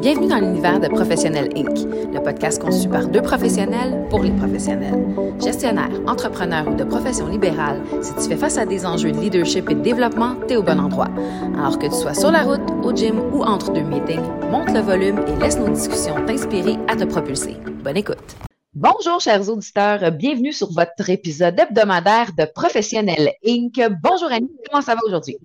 Bienvenue 0.00 0.28
dans 0.28 0.38
l'univers 0.38 0.78
de 0.78 0.88
Professionnel 0.88 1.48
Inc., 1.56 1.78
le 2.14 2.22
podcast 2.22 2.62
conçu 2.62 2.88
par 2.88 3.08
deux 3.08 3.22
professionnels 3.22 4.06
pour 4.08 4.22
les 4.22 4.30
professionnels. 4.30 5.04
Gestionnaire, 5.42 5.90
entrepreneur 6.06 6.68
ou 6.68 6.74
de 6.74 6.84
profession 6.84 7.26
libérale, 7.26 7.82
si 8.02 8.14
tu 8.14 8.28
fais 8.28 8.36
face 8.36 8.56
à 8.56 8.66
des 8.66 8.86
enjeux 8.86 9.10
de 9.10 9.18
leadership 9.18 9.68
et 9.68 9.74
de 9.74 9.80
développement, 9.80 10.36
t'es 10.46 10.56
au 10.56 10.62
bon 10.62 10.78
endroit. 10.78 11.08
Alors 11.58 11.78
que 11.78 11.86
tu 11.86 11.92
sois 11.92 12.14
sur 12.14 12.30
la 12.30 12.42
route, 12.42 12.60
au 12.84 12.94
gym 12.94 13.18
ou 13.34 13.42
entre 13.42 13.72
deux 13.72 13.82
meetings, 13.82 14.22
monte 14.50 14.70
le 14.72 14.80
volume 14.80 15.18
et 15.26 15.42
laisse 15.42 15.58
nos 15.58 15.68
discussions 15.68 16.24
t'inspirer 16.24 16.76
à 16.86 16.94
te 16.94 17.04
propulser. 17.04 17.56
Bonne 17.82 17.96
écoute. 17.96 18.36
Bonjour, 18.74 19.18
chers 19.20 19.48
auditeurs. 19.48 20.12
Bienvenue 20.12 20.52
sur 20.52 20.70
votre 20.72 21.10
épisode 21.10 21.58
hebdomadaire 21.58 22.30
de 22.38 22.44
Professionnel 22.44 23.32
Inc. 23.44 23.80
Bonjour, 24.02 24.30
Annie. 24.30 24.54
Comment 24.70 24.82
ça 24.82 24.94
va 24.94 25.00
aujourd'hui? 25.06 25.38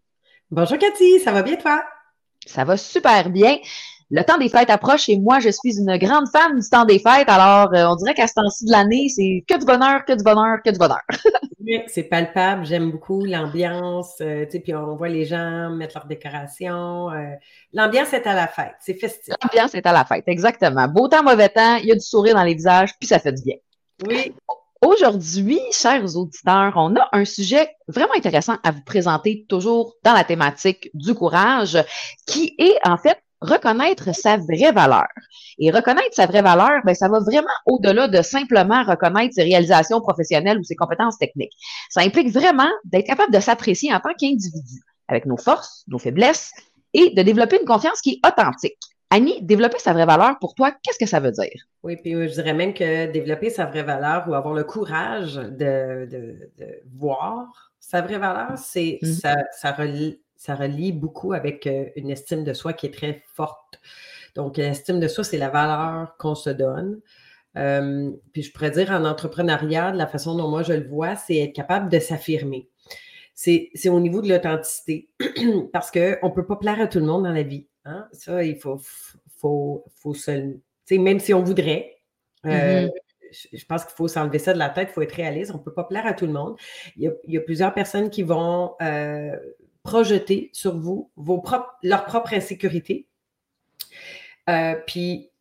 Bonjour, 0.52 0.78
Cathy. 0.78 1.20
Ça 1.20 1.32
va 1.32 1.42
bien, 1.42 1.56
toi? 1.56 1.82
Ça 2.46 2.64
va 2.64 2.78
super 2.78 3.30
bien. 3.30 3.58
Le 4.14 4.24
temps 4.24 4.38
des 4.38 4.50
fêtes 4.50 4.70
approche 4.70 5.08
et 5.08 5.18
moi, 5.18 5.40
je 5.40 5.48
suis 5.48 5.80
une 5.80 5.96
grande 5.98 6.28
fan 6.28 6.60
du 6.60 6.70
temps 6.70 6.84
des 6.84 7.00
fêtes. 7.00 7.30
Alors, 7.30 7.74
euh, 7.74 7.88
on 7.88 7.96
dirait 7.96 8.14
qu'à 8.14 8.28
ce 8.28 8.34
temps-ci 8.34 8.66
de 8.66 8.72
l'année, 8.72 9.08
c'est 9.08 9.46
que 9.48 9.58
du 9.58 9.66
bonheur, 9.66 10.04
que 10.04 10.12
du 10.12 10.22
bonheur, 10.22 10.58
que 10.66 10.70
du 10.70 10.78
bonheur. 10.78 11.00
oui, 11.62 11.82
c'est 11.88 12.04
palpable. 12.04 12.66
J'aime 12.66 12.92
beaucoup 12.92 13.24
l'ambiance. 13.24 14.16
Euh, 14.20 14.44
tu 14.44 14.52
sais, 14.52 14.60
puis 14.60 14.76
on 14.76 14.98
voit 14.98 15.08
les 15.08 15.24
gens 15.24 15.70
mettre 15.70 15.98
leurs 15.98 16.08
décorations. 16.08 17.10
Euh, 17.10 17.30
l'ambiance 17.72 18.12
est 18.12 18.28
à 18.28 18.34
la 18.34 18.48
fête. 18.48 18.76
C'est 18.82 18.96
festif. 18.96 19.34
L'ambiance 19.42 19.74
est 19.76 19.86
à 19.86 19.94
la 19.94 20.04
fête, 20.04 20.26
exactement. 20.28 20.90
Beau 20.90 21.08
temps, 21.08 21.24
mauvais 21.24 21.48
temps, 21.48 21.78
il 21.78 21.86
y 21.86 21.92
a 21.94 21.96
du 21.96 22.02
sourire 22.02 22.36
dans 22.36 22.44
les 22.44 22.56
visages, 22.56 22.90
puis 23.00 23.08
ça 23.08 23.18
fait 23.18 23.32
du 23.32 23.44
bien. 23.44 23.56
Oui. 24.06 24.34
Aujourd'hui, 24.84 25.60
chers 25.72 26.18
auditeurs, 26.18 26.74
on 26.76 26.96
a 26.96 27.08
un 27.12 27.24
sujet 27.24 27.70
vraiment 27.88 28.16
intéressant 28.16 28.58
à 28.64 28.72
vous 28.72 28.82
présenter, 28.84 29.46
toujours 29.48 29.94
dans 30.04 30.14
la 30.14 30.24
thématique 30.24 30.90
du 30.96 31.14
courage, 31.14 31.78
qui 32.26 32.56
est 32.58 32.78
en 32.84 32.98
fait 32.98 33.22
reconnaître 33.42 34.16
sa 34.16 34.38
vraie 34.38 34.72
valeur. 34.72 35.06
Et 35.60 35.70
reconnaître 35.70 36.14
sa 36.14 36.26
vraie 36.26 36.42
valeur, 36.42 36.82
ben, 36.84 36.96
ça 36.96 37.10
va 37.10 37.20
vraiment 37.20 37.48
au-delà 37.68 38.08
de 38.08 38.24
simplement 38.24 38.84
reconnaître 38.84 39.36
ses 39.36 39.44
réalisations 39.44 40.02
professionnelles 40.02 40.58
ou 40.58 40.64
ses 40.64 40.76
compétences 40.76 41.20
techniques. 41.20 41.54
Ça 41.92 42.02
implique 42.02 42.32
vraiment 42.32 42.70
d'être 42.86 43.06
capable 43.06 43.32
de 43.32 43.40
s'apprécier 43.40 43.94
en 43.94 44.00
tant 44.00 44.16
qu'individu, 44.20 44.82
avec 45.08 45.28
nos 45.28 45.38
forces, 45.38 45.84
nos 45.90 46.00
faiblesses, 46.00 46.54
et 46.96 47.12
de 47.12 47.22
développer 47.22 47.60
une 47.60 47.68
confiance 47.68 48.02
qui 48.02 48.20
est 48.24 48.28
authentique. 48.28 48.80
Annie, 49.12 49.42
développer 49.44 49.78
sa 49.78 49.94
vraie 49.94 50.06
valeur, 50.06 50.40
pour 50.40 50.56
toi, 50.56 50.72
qu'est-ce 50.82 50.98
que 50.98 51.06
ça 51.06 51.20
veut 51.20 51.32
dire? 51.32 51.68
Oui, 51.84 51.98
puis 51.98 52.14
je 52.14 52.34
dirais 52.34 52.54
même 52.54 52.74
que 52.74 53.12
développer 53.12 53.50
sa 53.50 53.66
vraie 53.66 53.84
valeur 53.84 54.28
ou 54.28 54.34
avoir 54.34 54.56
le 54.56 54.64
courage 54.64 55.36
de, 55.36 56.50
voir 56.96 57.74
sa 57.80 58.02
vraie 58.02 58.18
valeur, 58.18 58.58
c'est 58.58 59.00
mm-hmm. 59.02 59.20
ça, 59.20 59.36
ça 59.52 59.72
relie 59.74 60.20
ça 60.42 60.56
relie 60.56 60.92
beaucoup 60.92 61.34
avec 61.34 61.68
euh, 61.68 61.86
une 61.96 62.10
estime 62.10 62.44
de 62.44 62.54
soi 62.54 62.74
qui 62.74 62.88
est 62.88 62.94
très 62.94 63.22
forte. 63.36 63.80
Donc, 64.34 64.58
l'estime 64.58 65.00
de 65.00 65.08
soi, 65.08 65.24
c'est 65.24 65.38
la 65.38 65.50
valeur 65.50 66.18
qu'on 66.18 66.34
se 66.34 66.50
donne. 66.50 67.00
Euh, 67.58 68.10
puis 68.34 68.42
je 68.42 68.52
pourrais 68.52 68.72
dire 68.72 68.90
en 68.90 69.06
entrepreneuriat, 69.06 69.92
de 69.92 70.00
la 70.00 70.08
façon 70.08 70.36
dont 70.36 70.48
moi 70.48 70.64
je 70.64 70.74
le 70.74 70.88
vois, 70.88 71.16
c'est 71.16 71.38
être 71.38 71.54
capable 71.54 71.90
de 71.90 72.00
s'affirmer. 72.00 72.68
C'est 73.36 73.70
au 73.90 74.00
niveau 74.00 74.24
de 74.24 74.30
l'authenticité, 74.30 75.10
parce 75.74 75.92
qu'on 75.92 76.00
ne 76.00 76.34
peut 76.34 76.46
pas 76.48 76.56
plaire 76.56 76.82
à 76.82 76.88
tout 76.88 77.00
le 77.00 77.06
monde 77.06 77.24
dans 77.24 77.32
la 77.32 77.44
vie. 77.44 77.68
Hein? 77.86 78.08
Ça, 78.12 78.44
il 78.44 78.58
faut, 78.58 78.80
faut, 79.38 79.86
faut 79.96 80.14
se. 80.14 80.56
Même 80.92 81.20
si 81.20 81.34
on 81.34 81.42
voudrait, 81.42 81.98
euh, 82.46 82.88
mm-hmm. 82.88 82.90
je 83.54 83.66
pense 83.66 83.86
qu'il 83.86 83.96
faut 83.96 84.10
s'enlever 84.10 84.40
ça 84.40 84.54
de 84.54 84.60
la 84.60 84.70
tête, 84.70 84.90
il 84.92 84.94
faut 84.94 85.02
être 85.02 85.14
réaliste. 85.14 85.52
On 85.54 85.58
ne 85.58 85.64
peut 85.64 85.74
pas 85.74 85.86
plaire 85.86 86.06
à 86.06 86.14
tout 86.14 86.26
le 86.26 86.34
monde. 86.34 86.58
Il 86.98 87.14
y 87.28 87.38
a, 87.38 87.42
plusieurs 87.42 87.74
personnes 87.74 88.10
qui 88.10 88.24
vont 88.24 88.76
projeter 89.84 90.50
sur 90.54 90.78
vous 90.78 91.12
vos 91.16 91.40
propres, 91.40 91.74
leur 91.84 92.06
propre 92.06 92.34
insécurité. 92.34 93.08
Euh, 94.50 94.76
puis 94.86 95.32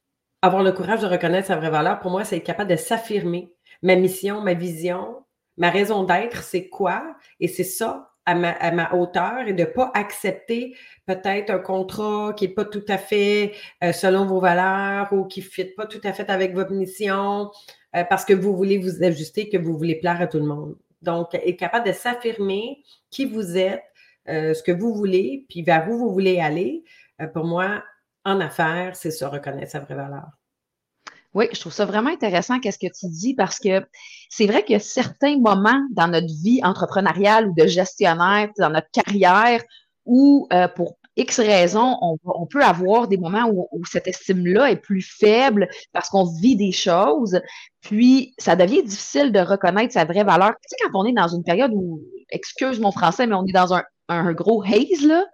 avoir 0.42 0.62
le 0.62 0.72
courage 0.72 1.00
de 1.00 1.06
reconnaître 1.06 1.48
sa 1.48 1.56
vraie 1.56 1.70
valeur, 1.70 2.00
pour 2.00 2.10
moi, 2.10 2.24
c'est 2.24 2.36
être 2.36 2.44
capable 2.44 2.70
de 2.70 2.76
s'affirmer. 2.76 3.52
Ma 3.82 3.96
mission, 3.96 4.40
ma 4.40 4.54
vision, 4.54 5.24
ma 5.56 5.70
raison 5.70 6.04
d'être, 6.04 6.42
c'est 6.42 6.68
quoi? 6.68 7.16
Et 7.40 7.48
c'est 7.48 7.64
ça 7.64 8.09
à 8.26 8.34
ma, 8.34 8.94
hauteur 8.94 9.46
et 9.46 9.52
de 9.52 9.62
ne 9.62 9.68
pas 9.68 9.90
accepter 9.94 10.76
peut-être 11.06 11.50
un 11.50 11.58
contrat 11.58 12.32
qui 12.36 12.46
n'est 12.46 12.54
pas 12.54 12.64
tout 12.64 12.84
à 12.88 12.98
fait 12.98 13.52
euh, 13.82 13.92
selon 13.92 14.26
vos 14.26 14.40
valeurs 14.40 15.12
ou 15.12 15.24
qui 15.24 15.40
ne 15.40 15.44
fit 15.44 15.64
pas 15.64 15.86
tout 15.86 16.00
à 16.04 16.12
fait 16.12 16.30
avec 16.30 16.54
votre 16.54 16.72
mission 16.72 17.50
euh, 17.96 18.04
parce 18.04 18.24
que 18.24 18.34
vous 18.34 18.56
voulez 18.56 18.78
vous 18.78 19.02
ajuster, 19.02 19.48
que 19.48 19.56
vous 19.56 19.76
voulez 19.76 19.96
plaire 19.96 20.20
à 20.20 20.26
tout 20.26 20.38
le 20.38 20.46
monde. 20.46 20.76
Donc, 21.02 21.34
être 21.34 21.56
capable 21.56 21.86
de 21.86 21.92
s'affirmer 21.92 22.82
qui 23.10 23.24
vous 23.24 23.56
êtes, 23.56 23.82
euh, 24.28 24.54
ce 24.54 24.62
que 24.62 24.72
vous 24.72 24.94
voulez, 24.94 25.46
puis 25.48 25.62
vers 25.62 25.88
où 25.90 25.96
vous 25.96 26.12
voulez 26.12 26.40
aller, 26.40 26.84
pour 27.34 27.44
moi, 27.44 27.82
en 28.24 28.40
affaires, 28.40 28.96
c'est 28.96 29.10
se 29.10 29.24
reconnaître 29.24 29.72
sa 29.72 29.80
vraie 29.80 29.94
valeur. 29.94 30.39
Oui, 31.32 31.46
je 31.52 31.60
trouve 31.60 31.72
ça 31.72 31.84
vraiment 31.84 32.10
intéressant 32.10 32.58
qu'est-ce 32.58 32.78
que 32.78 32.92
tu 32.92 33.06
dis 33.08 33.34
parce 33.34 33.60
que 33.60 33.86
c'est 34.28 34.46
vrai 34.46 34.64
qu'il 34.64 34.72
y 34.72 34.76
a 34.76 34.80
certains 34.80 35.38
moments 35.38 35.80
dans 35.92 36.08
notre 36.08 36.32
vie 36.42 36.60
entrepreneuriale 36.64 37.48
ou 37.48 37.54
de 37.54 37.66
gestionnaire, 37.66 38.48
dans 38.58 38.70
notre 38.70 38.90
carrière, 38.90 39.62
où 40.06 40.48
euh, 40.52 40.66
pour 40.66 40.96
X 41.16 41.38
raisons, 41.38 41.96
on, 42.00 42.46
peut 42.46 42.62
avoir 42.62 43.06
des 43.06 43.16
moments 43.16 43.50
où, 43.50 43.84
cette 43.84 44.06
estime-là 44.06 44.70
est 44.70 44.76
plus 44.76 45.02
faible 45.02 45.68
parce 45.92 46.08
qu'on 46.08 46.24
vit 46.24 46.56
des 46.56 46.72
choses, 46.72 47.40
puis 47.80 48.34
ça 48.38 48.56
devient 48.56 48.82
difficile 48.82 49.30
de 49.30 49.40
reconnaître 49.40 49.92
sa 49.92 50.04
vraie 50.04 50.24
valeur. 50.24 50.50
Tu 50.50 50.68
sais, 50.68 50.76
quand 50.82 50.98
on 50.98 51.04
est 51.04 51.12
dans 51.12 51.28
une 51.28 51.44
période 51.44 51.72
où, 51.74 52.00
excuse 52.30 52.80
mon 52.80 52.92
français, 52.92 53.26
mais 53.26 53.34
on 53.34 53.44
est 53.44 53.52
dans 53.52 53.74
un, 53.74 53.82
un 54.08 54.32
gros 54.32 54.62
haze, 54.62 55.04
là. 55.04 55.24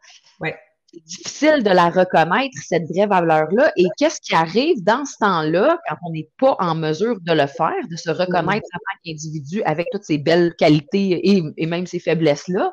C'est 0.93 1.05
difficile 1.05 1.63
de 1.63 1.71
la 1.71 1.91
reconnaître, 1.91 2.57
cette 2.67 2.85
vraie 2.89 3.07
valeur-là. 3.07 3.73
Et 3.77 3.87
qu'est-ce 3.99 4.21
qui 4.21 4.35
arrive 4.35 4.83
dans 4.85 5.05
ce 5.05 5.17
temps-là, 5.19 5.79
quand 5.89 5.97
on 6.07 6.13
n'est 6.13 6.31
pas 6.39 6.57
en 6.59 6.75
mesure 6.75 7.19
de 7.21 7.33
le 7.33 7.47
faire, 7.47 7.75
de 7.91 7.97
se 7.97 8.11
reconnaître 8.11 8.67
en 8.73 8.79
tant 8.79 8.99
qu'individu 9.05 9.63
avec 9.65 9.89
toutes 9.93 10.05
ces 10.05 10.19
belles 10.19 10.55
qualités 10.57 11.37
et, 11.57 11.67
même 11.67 11.87
ces 11.87 11.99
faiblesses-là? 11.99 12.73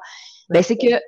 Ben, 0.49 0.61
c'est 0.61 0.77
que 0.77 0.99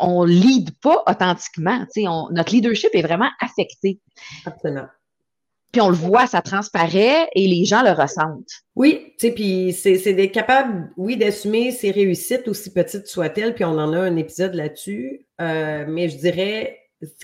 on 0.00 0.24
ne 0.24 0.30
lead 0.30 0.70
pas 0.80 1.02
authentiquement. 1.06 1.84
On, 2.06 2.28
notre 2.30 2.52
leadership 2.52 2.90
est 2.92 3.02
vraiment 3.02 3.30
affecté. 3.40 4.00
Absolument. 4.46 4.86
Puis 5.72 5.80
on 5.80 5.88
le 5.90 5.94
voit, 5.94 6.26
ça 6.26 6.40
transparaît 6.40 7.28
et 7.34 7.46
les 7.46 7.64
gens 7.64 7.82
le 7.82 7.90
ressentent. 7.90 8.64
Oui, 8.74 9.12
tu 9.18 9.28
sais, 9.28 9.32
puis 9.32 9.72
c'est 9.72 10.14
d'être 10.14 10.32
capable, 10.32 10.90
oui, 10.96 11.16
d'assumer 11.16 11.72
ses 11.72 11.90
réussites, 11.90 12.48
aussi 12.48 12.72
petites 12.72 13.06
soient-elles, 13.06 13.54
puis 13.54 13.64
on 13.64 13.78
en 13.78 13.92
a 13.92 13.98
un 13.98 14.16
épisode 14.16 14.54
là-dessus. 14.54 15.26
Euh, 15.40 15.84
mais 15.86 16.08
je 16.08 16.16
dirais, 16.16 16.78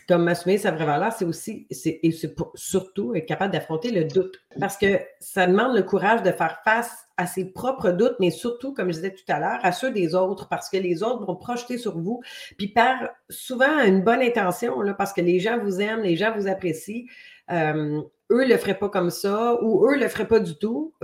comme 0.06 0.28
assumer 0.28 0.59
sa 0.59 0.71
vraie 0.71 0.84
valeur, 0.84 1.12
c'est 1.12 1.25
aussi, 1.25 1.66
et 1.71 2.12
c'est 2.12 2.34
surtout 2.54 3.15
être 3.15 3.27
capable 3.27 3.53
d'affronter 3.53 3.91
le 3.91 4.04
doute. 4.04 4.37
Parce 4.60 4.77
que 4.77 5.00
ça 5.21 5.47
demande 5.47 5.75
le 5.75 5.83
courage 5.83 6.22
de 6.22 6.31
faire 6.31 6.60
face 6.65 6.93
à 7.16 7.27
ses 7.27 7.47
propres 7.47 7.91
doutes, 7.91 8.16
mais 8.21 8.31
surtout, 8.31 8.72
comme 8.72 8.88
je 8.88 8.97
disais 8.97 9.15
tout 9.15 9.25
à 9.33 9.41
l'heure, 9.41 9.59
à 9.62 9.72
ceux 9.72 9.91
des 9.91 10.15
autres, 10.15 10.49
parce 10.49 10.69
que 10.69 10.77
les 10.77 11.03
autres 11.03 11.27
vont 11.27 11.37
projeter 11.37 11.78
sur 11.78 11.99
vous, 11.99 12.21
puis 12.56 12.69
par 12.69 13.09
souvent 13.31 13.81
une 13.84 14.03
bonne 14.03 14.22
intention, 14.22 14.81
là, 14.81 14.94
parce 14.94 15.12
que 15.12 15.21
les 15.21 15.41
gens 15.41 15.59
vous 15.59 15.81
aiment, 15.81 16.03
les 16.03 16.16
gens 16.16 16.33
vous 16.37 16.47
apprécient. 16.47 17.04
Euh, 17.50 18.00
eux 18.31 18.45
ne 18.45 18.49
le 18.49 18.57
feraient 18.57 18.79
pas 18.79 18.89
comme 18.89 19.11
ça 19.11 19.59
ou 19.62 19.87
eux 19.87 19.97
ne 19.97 20.03
le 20.03 20.09
feraient 20.09 20.29
pas 20.29 20.41
du 20.41 20.57
tout. 20.57 20.95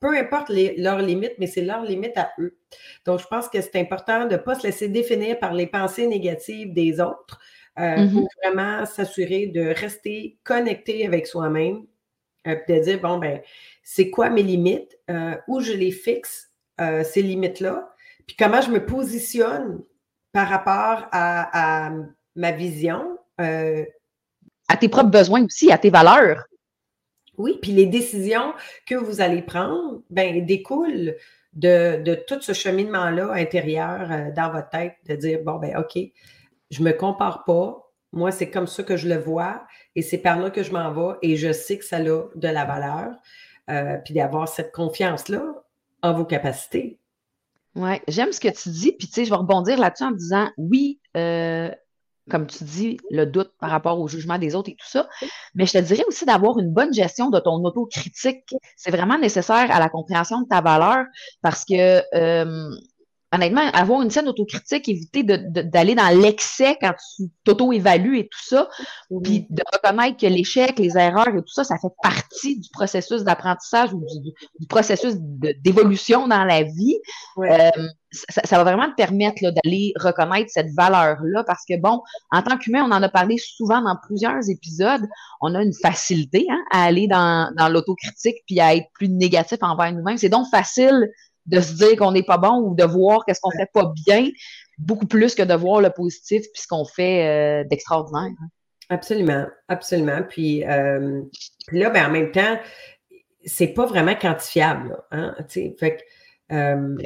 peu 0.00 0.16
importe 0.16 0.50
leurs 0.50 0.98
limites, 0.98 1.34
mais 1.38 1.46
c'est 1.46 1.62
leurs 1.62 1.84
limites 1.84 2.16
à 2.16 2.30
eux. 2.38 2.56
Donc, 3.04 3.20
je 3.20 3.26
pense 3.26 3.48
que 3.48 3.60
c'est 3.60 3.76
important 3.76 4.26
de 4.26 4.32
ne 4.32 4.36
pas 4.36 4.54
se 4.54 4.66
laisser 4.66 4.88
définir 4.88 5.38
par 5.38 5.54
les 5.54 5.66
pensées 5.66 6.06
négatives 6.06 6.72
des 6.72 7.00
autres 7.00 7.40
euh, 7.78 7.96
mm-hmm. 7.96 8.12
pour 8.12 8.28
vraiment 8.42 8.86
s'assurer 8.86 9.46
de 9.46 9.68
rester 9.68 10.38
connecté 10.44 11.06
avec 11.06 11.26
soi-même, 11.26 11.84
euh, 12.46 12.56
de 12.68 12.78
dire, 12.82 13.00
bon, 13.00 13.18
ben, 13.18 13.40
c'est 13.82 14.10
quoi 14.10 14.28
mes 14.28 14.42
limites, 14.42 14.98
euh, 15.10 15.34
où 15.48 15.60
je 15.60 15.72
les 15.72 15.92
fixe, 15.92 16.50
ces 17.04 17.22
limites-là, 17.22 17.90
puis 18.26 18.36
comment 18.38 18.60
je 18.60 18.70
me 18.70 18.84
positionne 18.84 19.80
par 20.30 20.46
rapport 20.46 21.08
à, 21.10 21.86
à 21.86 21.92
ma 22.34 22.52
vision. 22.52 23.16
à 23.38 24.76
tes 24.78 24.90
propres 24.90 25.08
besoins 25.08 25.42
aussi, 25.46 25.72
à 25.72 25.78
tes 25.78 25.88
valeurs. 25.88 26.44
Oui, 27.38 27.58
puis 27.60 27.72
les 27.72 27.86
décisions 27.86 28.52
que 28.86 28.94
vous 28.94 29.20
allez 29.20 29.42
prendre, 29.42 30.02
ben, 30.10 30.44
découlent 30.44 31.16
de, 31.54 32.14
tout 32.26 32.40
ce 32.40 32.52
cheminement-là 32.52 33.32
intérieur 33.32 34.10
euh, 34.10 34.30
dans 34.34 34.50
votre 34.50 34.68
tête, 34.70 34.94
de 35.08 35.16
dire, 35.16 35.40
bon, 35.44 35.56
ben, 35.56 35.76
OK, 35.76 35.98
je 36.70 36.82
ne 36.82 36.86
me 36.86 36.92
compare 36.92 37.44
pas. 37.44 37.82
Moi, 38.12 38.30
c'est 38.30 38.50
comme 38.50 38.66
ça 38.66 38.82
que 38.82 38.96
je 38.96 39.08
le 39.08 39.16
vois 39.16 39.66
et 39.94 40.02
c'est 40.02 40.18
par 40.18 40.38
là 40.38 40.50
que 40.50 40.62
je 40.62 40.72
m'en 40.72 40.92
vais 40.92 41.16
et 41.22 41.36
je 41.36 41.52
sais 41.52 41.78
que 41.78 41.84
ça 41.84 41.96
a 41.96 42.00
de 42.00 42.48
la 42.48 42.64
valeur. 42.64 43.14
Euh, 43.68 43.98
puis 44.04 44.14
d'avoir 44.14 44.46
cette 44.46 44.70
confiance-là 44.70 45.42
en 46.00 46.12
vos 46.12 46.24
capacités. 46.24 47.00
Oui, 47.74 48.00
j'aime 48.06 48.30
ce 48.30 48.38
que 48.38 48.48
tu 48.48 48.68
dis. 48.68 48.92
Puis, 48.92 49.08
tu 49.08 49.14
sais, 49.14 49.24
je 49.24 49.30
vais 49.30 49.36
rebondir 49.36 49.76
là-dessus 49.76 50.04
en 50.04 50.12
disant, 50.12 50.48
oui, 50.56 51.00
euh, 51.16 51.68
comme 52.30 52.46
tu 52.46 52.64
dis, 52.64 52.96
le 53.10 53.24
doute 53.24 53.52
par 53.60 53.70
rapport 53.70 54.00
au 54.00 54.08
jugement 54.08 54.38
des 54.38 54.54
autres 54.54 54.70
et 54.70 54.76
tout 54.76 54.86
ça. 54.86 55.08
Mais 55.54 55.66
je 55.66 55.72
te 55.72 55.78
dirais 55.78 56.04
aussi 56.08 56.24
d'avoir 56.24 56.58
une 56.58 56.72
bonne 56.72 56.92
gestion 56.92 57.30
de 57.30 57.38
ton 57.38 57.64
autocritique. 57.64 58.54
C'est 58.76 58.90
vraiment 58.90 59.18
nécessaire 59.18 59.70
à 59.70 59.78
la 59.78 59.88
compréhension 59.88 60.40
de 60.40 60.48
ta 60.48 60.60
valeur 60.60 61.04
parce 61.42 61.64
que 61.64 62.02
euh, 62.14 62.70
honnêtement, 63.32 63.62
avoir 63.72 64.02
une 64.02 64.10
scène 64.10 64.28
autocritique, 64.28 64.88
éviter 64.88 65.22
d'aller 65.24 65.94
dans 65.94 66.08
l'excès 66.20 66.76
quand 66.80 66.92
tu 67.16 67.24
t'auto-évalues 67.44 68.18
et 68.18 68.28
tout 68.28 68.42
ça, 68.42 68.68
puis 69.22 69.46
de 69.50 69.62
reconnaître 69.72 70.16
que 70.16 70.26
l'échec, 70.26 70.78
les 70.78 70.96
erreurs 70.96 71.28
et 71.28 71.42
tout 71.42 71.52
ça, 71.52 71.64
ça 71.64 71.76
fait 71.78 71.92
partie 72.02 72.58
du 72.58 72.68
processus 72.70 73.24
d'apprentissage 73.24 73.92
ou 73.92 74.04
du, 74.60 74.66
processus 74.68 75.14
d'évolution 75.16 76.28
dans 76.28 76.44
la 76.44 76.62
vie. 76.62 76.96
Euh, 77.38 77.70
ça, 78.12 78.56
va 78.56 78.64
vraiment 78.64 78.88
te 78.88 78.94
permettre 78.94 79.42
d'aller 79.42 79.92
reconnaître 79.96 80.50
cette 80.50 80.72
valeur-là 80.74 81.44
parce 81.44 81.64
que, 81.68 81.78
bon, 81.78 82.00
en 82.30 82.42
tant 82.42 82.56
qu'humain, 82.56 82.84
on 82.84 82.92
en 82.92 83.02
a 83.02 83.08
parlé 83.08 83.36
souvent 83.38 83.82
dans 83.82 83.96
plusieurs 84.06 84.48
épisodes, 84.48 85.02
on 85.40 85.54
a 85.54 85.62
une 85.62 85.74
facilité 85.74 86.46
hein, 86.48 86.62
à 86.70 86.84
aller 86.84 87.08
dans, 87.08 87.52
dans 87.56 87.68
l'autocritique 87.68 88.36
puis 88.46 88.60
à 88.60 88.74
être 88.74 88.86
plus 88.94 89.08
négatif 89.08 89.58
envers 89.60 89.92
nous-mêmes. 89.92 90.16
C'est 90.16 90.28
donc 90.28 90.46
facile 90.50 91.10
de 91.46 91.60
se 91.60 91.74
dire 91.74 91.96
qu'on 91.96 92.12
n'est 92.12 92.22
pas 92.22 92.38
bon 92.38 92.60
ou 92.60 92.74
de 92.74 92.84
voir 92.84 93.24
qu'est-ce 93.24 93.40
qu'on 93.40 93.50
fait 93.50 93.70
pas 93.72 93.92
bien, 94.06 94.28
beaucoup 94.78 95.06
plus 95.06 95.34
que 95.34 95.42
de 95.42 95.54
voir 95.54 95.80
le 95.80 95.90
positif 95.90 96.42
puis 96.52 96.62
ce 96.62 96.68
qu'on 96.68 96.84
fait 96.84 97.26
euh, 97.62 97.68
d'extraordinaire. 97.68 98.32
Absolument, 98.88 99.46
absolument. 99.68 100.22
Puis, 100.28 100.64
euh, 100.64 101.22
là, 101.72 101.90
ben, 101.90 102.06
en 102.06 102.10
même 102.10 102.30
temps, 102.30 102.58
c'est 103.44 103.68
pas 103.68 103.86
vraiment 103.86 104.14
quantifiable. 104.14 104.96
Hein, 105.10 105.34
fait 105.48 106.04
euh, 106.52 106.96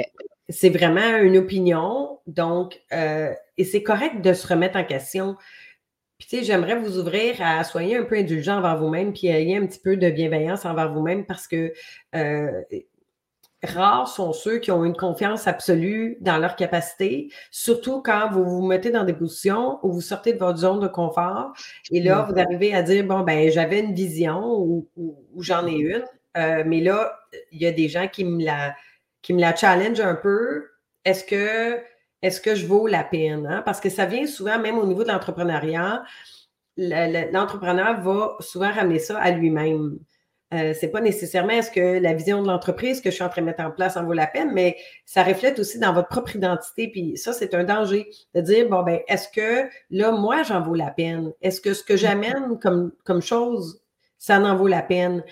c'est 0.48 0.70
vraiment 0.70 1.16
une 1.18 1.38
opinion, 1.38 2.18
donc, 2.26 2.80
et 2.90 3.64
c'est 3.64 3.82
correct 3.82 4.20
de 4.20 4.32
se 4.32 4.46
remettre 4.46 4.76
en 4.76 4.84
question. 4.84 5.36
Puis, 6.18 6.28
tu 6.28 6.36
sais, 6.38 6.44
j'aimerais 6.44 6.76
vous 6.76 6.98
ouvrir 6.98 7.36
à 7.40 7.62
soigner 7.64 7.96
un 7.96 8.02
peu 8.02 8.16
indulgent 8.16 8.58
envers 8.58 8.76
vous-même, 8.76 9.12
puis 9.12 9.28
ayez 9.28 9.56
un 9.56 9.64
petit 9.64 9.78
peu 9.78 9.96
de 9.96 10.10
bienveillance 10.10 10.66
envers 10.66 10.92
vous-même 10.92 11.24
parce 11.24 11.46
que 11.46 11.72
rares 13.62 14.08
sont 14.08 14.32
ceux 14.32 14.58
qui 14.58 14.70
ont 14.70 14.84
une 14.84 14.96
confiance 14.96 15.46
absolue 15.46 16.16
dans 16.20 16.38
leur 16.38 16.56
capacité, 16.56 17.30
surtout 17.50 18.02
quand 18.02 18.30
vous 18.30 18.44
vous 18.44 18.66
mettez 18.66 18.90
dans 18.90 19.04
des 19.04 19.12
positions 19.12 19.78
où 19.82 19.92
vous 19.92 20.00
sortez 20.00 20.32
de 20.32 20.38
votre 20.38 20.58
zone 20.58 20.80
de 20.80 20.88
confort 20.88 21.52
et 21.90 22.00
là, 22.00 22.26
vous 22.28 22.38
arrivez 22.38 22.74
à 22.74 22.82
dire, 22.82 23.04
bon, 23.04 23.20
ben, 23.20 23.50
j'avais 23.50 23.80
une 23.80 23.94
vision 23.94 24.42
ou, 24.58 24.88
j'en 25.38 25.66
ai 25.66 25.74
une, 25.74 26.04
euh, 26.36 26.62
mais 26.66 26.80
là, 26.80 27.18
il 27.52 27.60
y 27.60 27.66
a 27.66 27.72
des 27.72 27.88
gens 27.88 28.08
qui 28.08 28.24
me 28.24 28.44
la, 28.44 28.74
qui 29.22 29.34
me 29.34 29.40
la 29.40 29.54
challenge 29.54 30.00
un 30.00 30.14
peu. 30.14 30.66
Est-ce 31.04 31.24
que, 31.24 31.80
est-ce 32.22 32.40
que 32.40 32.54
je 32.54 32.66
vaux 32.66 32.86
la 32.86 33.04
peine? 33.04 33.46
Hein? 33.46 33.62
Parce 33.64 33.80
que 33.80 33.90
ça 33.90 34.06
vient 34.06 34.26
souvent, 34.26 34.58
même 34.58 34.78
au 34.78 34.86
niveau 34.86 35.02
de 35.02 35.08
l'entrepreneuriat, 35.08 36.02
l'entrepreneur 36.76 38.00
va 38.00 38.36
souvent 38.40 38.70
ramener 38.70 38.98
ça 38.98 39.18
à 39.18 39.30
lui-même. 39.30 39.98
Euh, 40.52 40.74
c'est 40.78 40.88
pas 40.88 41.00
nécessairement 41.00 41.50
est-ce 41.50 41.70
que 41.70 42.00
la 42.00 42.12
vision 42.12 42.42
de 42.42 42.48
l'entreprise 42.48 43.00
que 43.00 43.10
je 43.10 43.14
suis 43.14 43.22
en 43.24 43.28
train 43.28 43.40
de 43.42 43.46
mettre 43.46 43.62
en 43.62 43.70
place 43.70 43.96
en 43.96 44.04
vaut 44.04 44.12
la 44.12 44.26
peine, 44.26 44.50
mais 44.52 44.76
ça 45.06 45.22
reflète 45.22 45.58
aussi 45.60 45.78
dans 45.78 45.92
votre 45.92 46.08
propre 46.08 46.34
identité. 46.34 46.88
Puis 46.88 47.16
ça, 47.16 47.32
c'est 47.32 47.54
un 47.54 47.62
danger 47.62 48.10
de 48.34 48.40
dire 48.40 48.68
bon 48.68 48.82
ben 48.82 49.00
est-ce 49.06 49.28
que 49.28 49.68
là 49.90 50.10
moi 50.10 50.42
j'en 50.42 50.60
vaut 50.60 50.74
la 50.74 50.90
peine? 50.90 51.32
Est-ce 51.40 51.60
que 51.60 51.72
ce 51.72 51.84
que 51.84 51.96
j'amène 51.96 52.58
comme 52.60 52.92
comme 53.04 53.22
chose 53.22 53.80
ça 54.18 54.40
en 54.40 54.56
vaut 54.56 54.66
la 54.66 54.82
peine? 54.82 55.22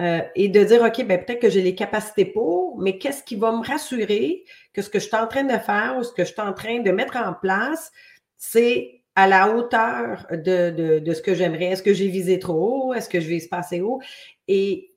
Euh, 0.00 0.20
Et 0.36 0.48
de 0.48 0.62
dire 0.62 0.82
ok 0.82 1.04
ben 1.06 1.24
peut-être 1.24 1.40
que 1.40 1.50
j'ai 1.50 1.62
les 1.62 1.74
capacités 1.74 2.24
pour, 2.24 2.78
mais 2.78 2.98
qu'est-ce 2.98 3.24
qui 3.24 3.34
va 3.34 3.50
me 3.50 3.66
rassurer 3.66 4.44
que 4.72 4.82
ce 4.82 4.90
que 4.90 5.00
je 5.00 5.06
suis 5.06 5.16
en 5.16 5.26
train 5.26 5.42
de 5.44 5.58
faire 5.58 5.96
ou 5.98 6.04
ce 6.04 6.12
que 6.12 6.24
je 6.24 6.32
suis 6.32 6.40
en 6.40 6.52
train 6.52 6.80
de 6.80 6.90
mettre 6.92 7.16
en 7.16 7.34
place, 7.34 7.90
c'est 8.36 8.97
à 9.18 9.26
la 9.26 9.52
hauteur 9.52 10.28
de, 10.30 10.70
de, 10.70 10.98
de 11.00 11.12
ce 11.12 11.20
que 11.20 11.34
j'aimerais. 11.34 11.64
Est-ce 11.64 11.82
que 11.82 11.92
j'ai 11.92 12.06
visé 12.06 12.38
trop 12.38 12.54
haut? 12.54 12.94
Est-ce 12.94 13.08
que 13.08 13.18
je 13.18 13.26
vise 13.26 13.48
pas 13.48 13.58
assez 13.58 13.80
haut? 13.80 14.00
Et 14.46 14.94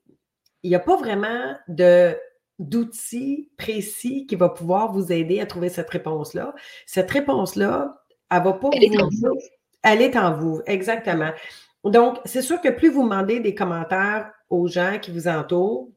il 0.62 0.70
n'y 0.70 0.76
a 0.76 0.80
pas 0.80 0.96
vraiment 0.96 1.56
de 1.66 2.16
d'outils 2.60 3.50
précis 3.58 4.24
qui 4.28 4.36
va 4.36 4.48
pouvoir 4.48 4.92
vous 4.92 5.10
aider 5.10 5.40
à 5.40 5.46
trouver 5.46 5.70
cette 5.70 5.90
réponse-là. 5.90 6.54
Cette 6.86 7.10
réponse-là, 7.10 8.00
elle 8.30 8.44
va 8.44 8.52
pas 8.52 8.68
elle 8.74 8.84
Est 8.84 9.02
en 9.02 9.08
vous. 9.08 9.38
Elle 9.82 10.02
est 10.02 10.16
en 10.16 10.36
vous, 10.36 10.62
exactement. 10.66 11.32
Donc, 11.82 12.18
c'est 12.24 12.42
sûr 12.42 12.60
que 12.60 12.68
plus 12.68 12.90
vous 12.90 13.02
demandez 13.02 13.40
des 13.40 13.56
commentaires 13.56 14.30
aux 14.50 14.68
gens 14.68 15.00
qui 15.02 15.10
vous 15.10 15.26
entourent, 15.26 15.88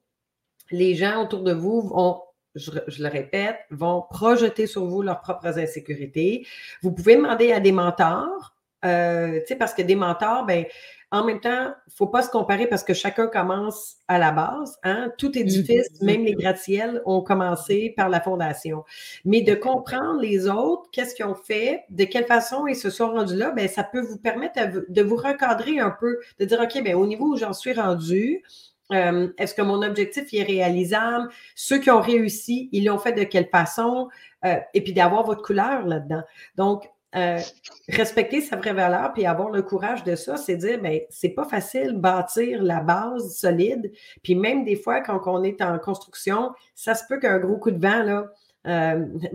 les 0.71 0.95
gens 0.95 1.21
autour 1.21 1.43
de 1.43 1.53
vous 1.53 1.81
vont, 1.81 2.21
je, 2.55 2.71
le 3.03 3.09
répète, 3.09 3.57
vont 3.69 4.03
projeter 4.09 4.67
sur 4.67 4.85
vous 4.85 5.01
leurs 5.01 5.21
propres 5.21 5.59
insécurités. 5.59 6.45
Vous 6.81 6.91
pouvez 6.91 7.15
demander 7.15 7.51
à 7.51 7.59
des 7.59 7.71
mentors, 7.71 8.55
euh, 8.85 9.39
parce 9.59 9.73
que 9.73 9.81
des 9.81 9.95
mentors, 9.95 10.45
ben, 10.45 10.65
en 11.11 11.23
même 11.23 11.39
temps, 11.39 11.49
il 11.51 11.91
ne 11.91 11.95
faut 11.95 12.07
pas 12.07 12.23
se 12.23 12.29
comparer 12.29 12.67
parce 12.67 12.83
que 12.83 12.93
chacun 12.93 13.27
commence 13.27 13.95
à 14.07 14.17
la 14.17 14.31
base. 14.31 14.77
Hein? 14.83 15.11
Tout 15.17 15.37
édifice, 15.37 16.01
même 16.01 16.25
les 16.25 16.33
gratte-ciels, 16.33 17.01
ont 17.05 17.21
commencé 17.21 17.93
par 17.95 18.09
la 18.09 18.19
fondation. 18.19 18.83
Mais 19.23 19.41
de 19.41 19.55
comprendre 19.55 20.19
les 20.19 20.47
autres, 20.49 20.89
qu'est-ce 20.91 21.15
qu'ils 21.15 21.25
ont 21.25 21.35
fait, 21.35 21.83
de 21.89 22.03
quelle 22.03 22.25
façon 22.25 22.67
ils 22.67 22.75
se 22.75 22.89
sont 22.89 23.11
rendus 23.11 23.35
là, 23.35 23.51
bien, 23.51 23.67
ça 23.67 23.83
peut 23.83 24.01
vous 24.01 24.17
permettre 24.17 24.59
de 24.89 25.01
vous 25.03 25.15
recadrer 25.15 25.79
un 25.79 25.91
peu, 25.91 26.19
de 26.39 26.45
dire, 26.45 26.59
OK, 26.59 26.83
bien, 26.83 26.97
au 26.97 27.05
niveau 27.05 27.33
où 27.33 27.37
j'en 27.37 27.53
suis 27.53 27.73
rendu, 27.73 28.43
euh, 28.91 29.29
est-ce 29.37 29.53
que 29.53 29.61
mon 29.61 29.81
objectif 29.81 30.33
est 30.33 30.43
réalisable? 30.43 31.29
Ceux 31.55 31.79
qui 31.79 31.89
ont 31.89 32.01
réussi, 32.01 32.69
ils 32.71 32.85
l'ont 32.85 32.99
fait 32.99 33.13
de 33.13 33.23
quelle 33.23 33.49
façon? 33.49 34.09
Euh, 34.45 34.57
et 34.73 34.83
puis 34.83 34.93
d'avoir 34.93 35.23
votre 35.25 35.41
couleur 35.41 35.85
là-dedans. 35.85 36.21
Donc, 36.55 36.89
euh, 37.15 37.39
respecter 37.87 38.41
sa 38.41 38.57
vraie 38.57 38.73
valeur 38.73 39.13
puis 39.13 39.25
avoir 39.25 39.49
le 39.49 39.61
courage 39.61 40.03
de 40.03 40.15
ça, 40.15 40.35
c'est 40.35 40.57
dire, 40.57 40.81
ben, 40.81 40.99
c'est 41.09 41.29
pas 41.29 41.45
facile 41.45 41.93
bâtir 41.93 42.61
la 42.61 42.81
base 42.81 43.37
solide. 43.37 43.91
Puis 44.21 44.35
même 44.35 44.65
des 44.65 44.75
fois, 44.75 45.01
quand 45.01 45.21
on 45.25 45.43
est 45.43 45.61
en 45.61 45.79
construction, 45.79 46.51
ça 46.75 46.93
se 46.93 47.03
peut 47.07 47.19
qu'un 47.19 47.39
gros 47.39 47.57
coup 47.57 47.71
de 47.71 47.81
vent, 47.81 48.03
là, 48.03 48.31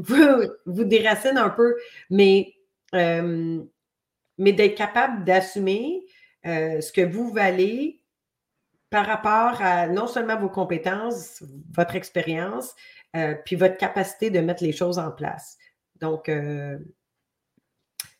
vous, 0.67 0.85
déracine 0.85 1.38
un 1.38 1.50
peu, 1.50 1.76
mais, 2.11 2.53
mais 2.93 4.53
d'être 4.53 4.75
capable 4.75 5.25
d'assumer 5.25 6.05
ce 6.44 6.93
que 6.93 7.03
vous 7.03 7.32
valez 7.32 8.00
par 8.91 9.07
rapport 9.07 9.63
à 9.63 9.87
non 9.87 10.07
seulement 10.07 10.37
vos 10.37 10.49
compétences, 10.49 11.43
votre 11.73 11.95
expérience, 11.95 12.75
puis 13.45 13.57
votre 13.57 13.77
capacité 13.77 14.31
de 14.31 14.41
mettre 14.41 14.63
les 14.63 14.73
choses 14.73 14.99
en 14.99 15.11
place. 15.11 15.57
Donc, 16.01 16.31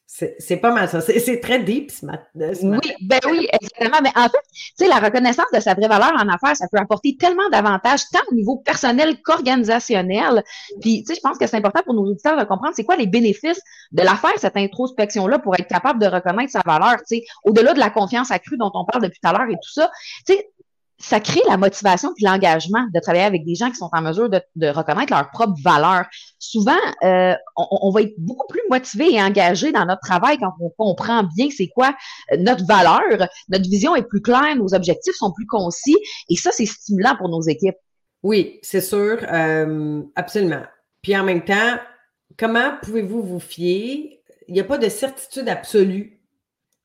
c'est 0.07 0.57
pas 0.57 0.73
mal 0.73 0.89
ça. 0.89 1.01
C'est 1.01 1.41
très 1.41 1.61
deep 1.61 1.91
ce 1.91 2.05
matin. 2.05 2.25
Oui, 2.35 2.81
ben 3.01 3.21
oui, 3.27 3.49
exactement. 3.53 4.01
Mais 4.03 4.11
en 4.17 4.29
fait, 4.29 4.43
tu 4.53 4.73
sais, 4.77 4.89
la 4.89 4.99
reconnaissance 4.99 5.47
de 5.55 5.61
sa 5.61 5.75
vraie 5.75 5.87
valeur 5.89 6.13
en 6.13 6.29
affaires, 6.29 6.57
ça 6.57 6.67
peut 6.71 6.79
apporter 6.79 7.17
tellement 7.17 7.49
d'avantages, 7.51 8.01
tant 8.13 8.19
au 8.31 8.35
niveau 8.35 8.59
personnel 8.59 9.23
qu'organisationnel. 9.23 10.43
Puis, 10.81 11.05
tu 11.05 11.07
sais, 11.07 11.15
je 11.15 11.21
pense 11.21 11.39
que 11.39 11.47
c'est 11.47 11.57
important 11.57 11.83
pour 11.85 11.95
nos 11.95 12.03
auditeurs 12.03 12.37
de 12.37 12.45
comprendre 12.45 12.75
c'est 12.75 12.85
quoi 12.85 12.97
les 12.97 13.07
bénéfices 13.07 13.61
de 13.93 14.03
la 14.03 14.17
faire, 14.17 14.37
cette 14.37 14.57
introspection-là, 14.57 15.39
pour 15.39 15.55
être 15.55 15.69
capable 15.69 16.01
de 16.01 16.07
reconnaître 16.07 16.51
sa 16.51 16.63
valeur, 16.67 16.97
tu 16.99 17.19
sais, 17.19 17.25
au-delà 17.45 17.73
de 17.73 17.79
la 17.79 17.91
confiance 17.91 18.33
accrue 18.33 18.57
dont 18.57 18.73
on 18.75 18.85
parle 18.85 19.05
depuis 19.05 19.21
tout 19.23 19.29
à 19.29 19.33
l'heure 19.33 19.49
et 19.49 19.55
tout 19.55 19.73
ça. 19.73 19.91
Tu 20.27 20.35
sais, 20.35 20.51
ça 21.01 21.19
crée 21.19 21.41
la 21.49 21.57
motivation 21.57 22.13
et 22.19 22.25
l'engagement 22.25 22.87
de 22.95 23.01
travailler 23.01 23.25
avec 23.25 23.45
des 23.45 23.55
gens 23.55 23.71
qui 23.71 23.77
sont 23.77 23.89
en 23.91 24.03
mesure 24.03 24.29
de, 24.29 24.69
reconnaître 24.69 25.13
leur 25.13 25.31
propre 25.31 25.55
valeur. 25.63 26.05
Souvent, 26.39 26.79
euh, 27.03 27.35
on, 27.57 27.91
va 27.91 28.03
être 28.03 28.15
beaucoup 28.19 28.47
plus 28.49 28.61
motivé 28.69 29.15
et 29.15 29.23
engagé 29.23 29.73
dans 29.73 29.87
notre 29.87 30.03
travail 30.03 30.39
quand 30.39 30.53
on 30.61 30.71
comprend 30.71 31.25
bien 31.25 31.49
c'est 31.51 31.69
quoi 31.69 31.95
euh, 32.33 32.37
notre 32.37 32.67
valeur, 32.67 33.29
notre 33.49 33.69
vision 33.69 33.97
est 33.97 34.03
plus 34.03 34.21
claire, 34.21 34.55
nos 34.57 34.75
objectifs 34.75 35.15
sont 35.15 35.33
plus 35.33 35.47
concis 35.47 35.97
et 36.29 36.37
ça, 36.37 36.51
c'est 36.53 36.67
stimulant 36.67 37.17
pour 37.17 37.31
nos 37.31 37.43
équipes. 37.43 37.77
Oui, 38.23 38.59
c'est 38.63 38.83
sûr, 38.83 39.19
euh, 39.33 40.03
absolument. 40.15 40.63
Puis 41.01 41.17
en 41.17 41.25
même 41.25 41.45
temps, 41.45 41.79
comment 42.39 42.73
pouvez-vous 42.83 43.23
vous 43.23 43.41
fier? 43.41 44.23
Il 44.49 44.55
n'y 44.55 44.61
a 44.61 44.65
pas 44.65 44.79
de 44.79 44.89
certitude 44.91 45.49
absolue 45.49 46.20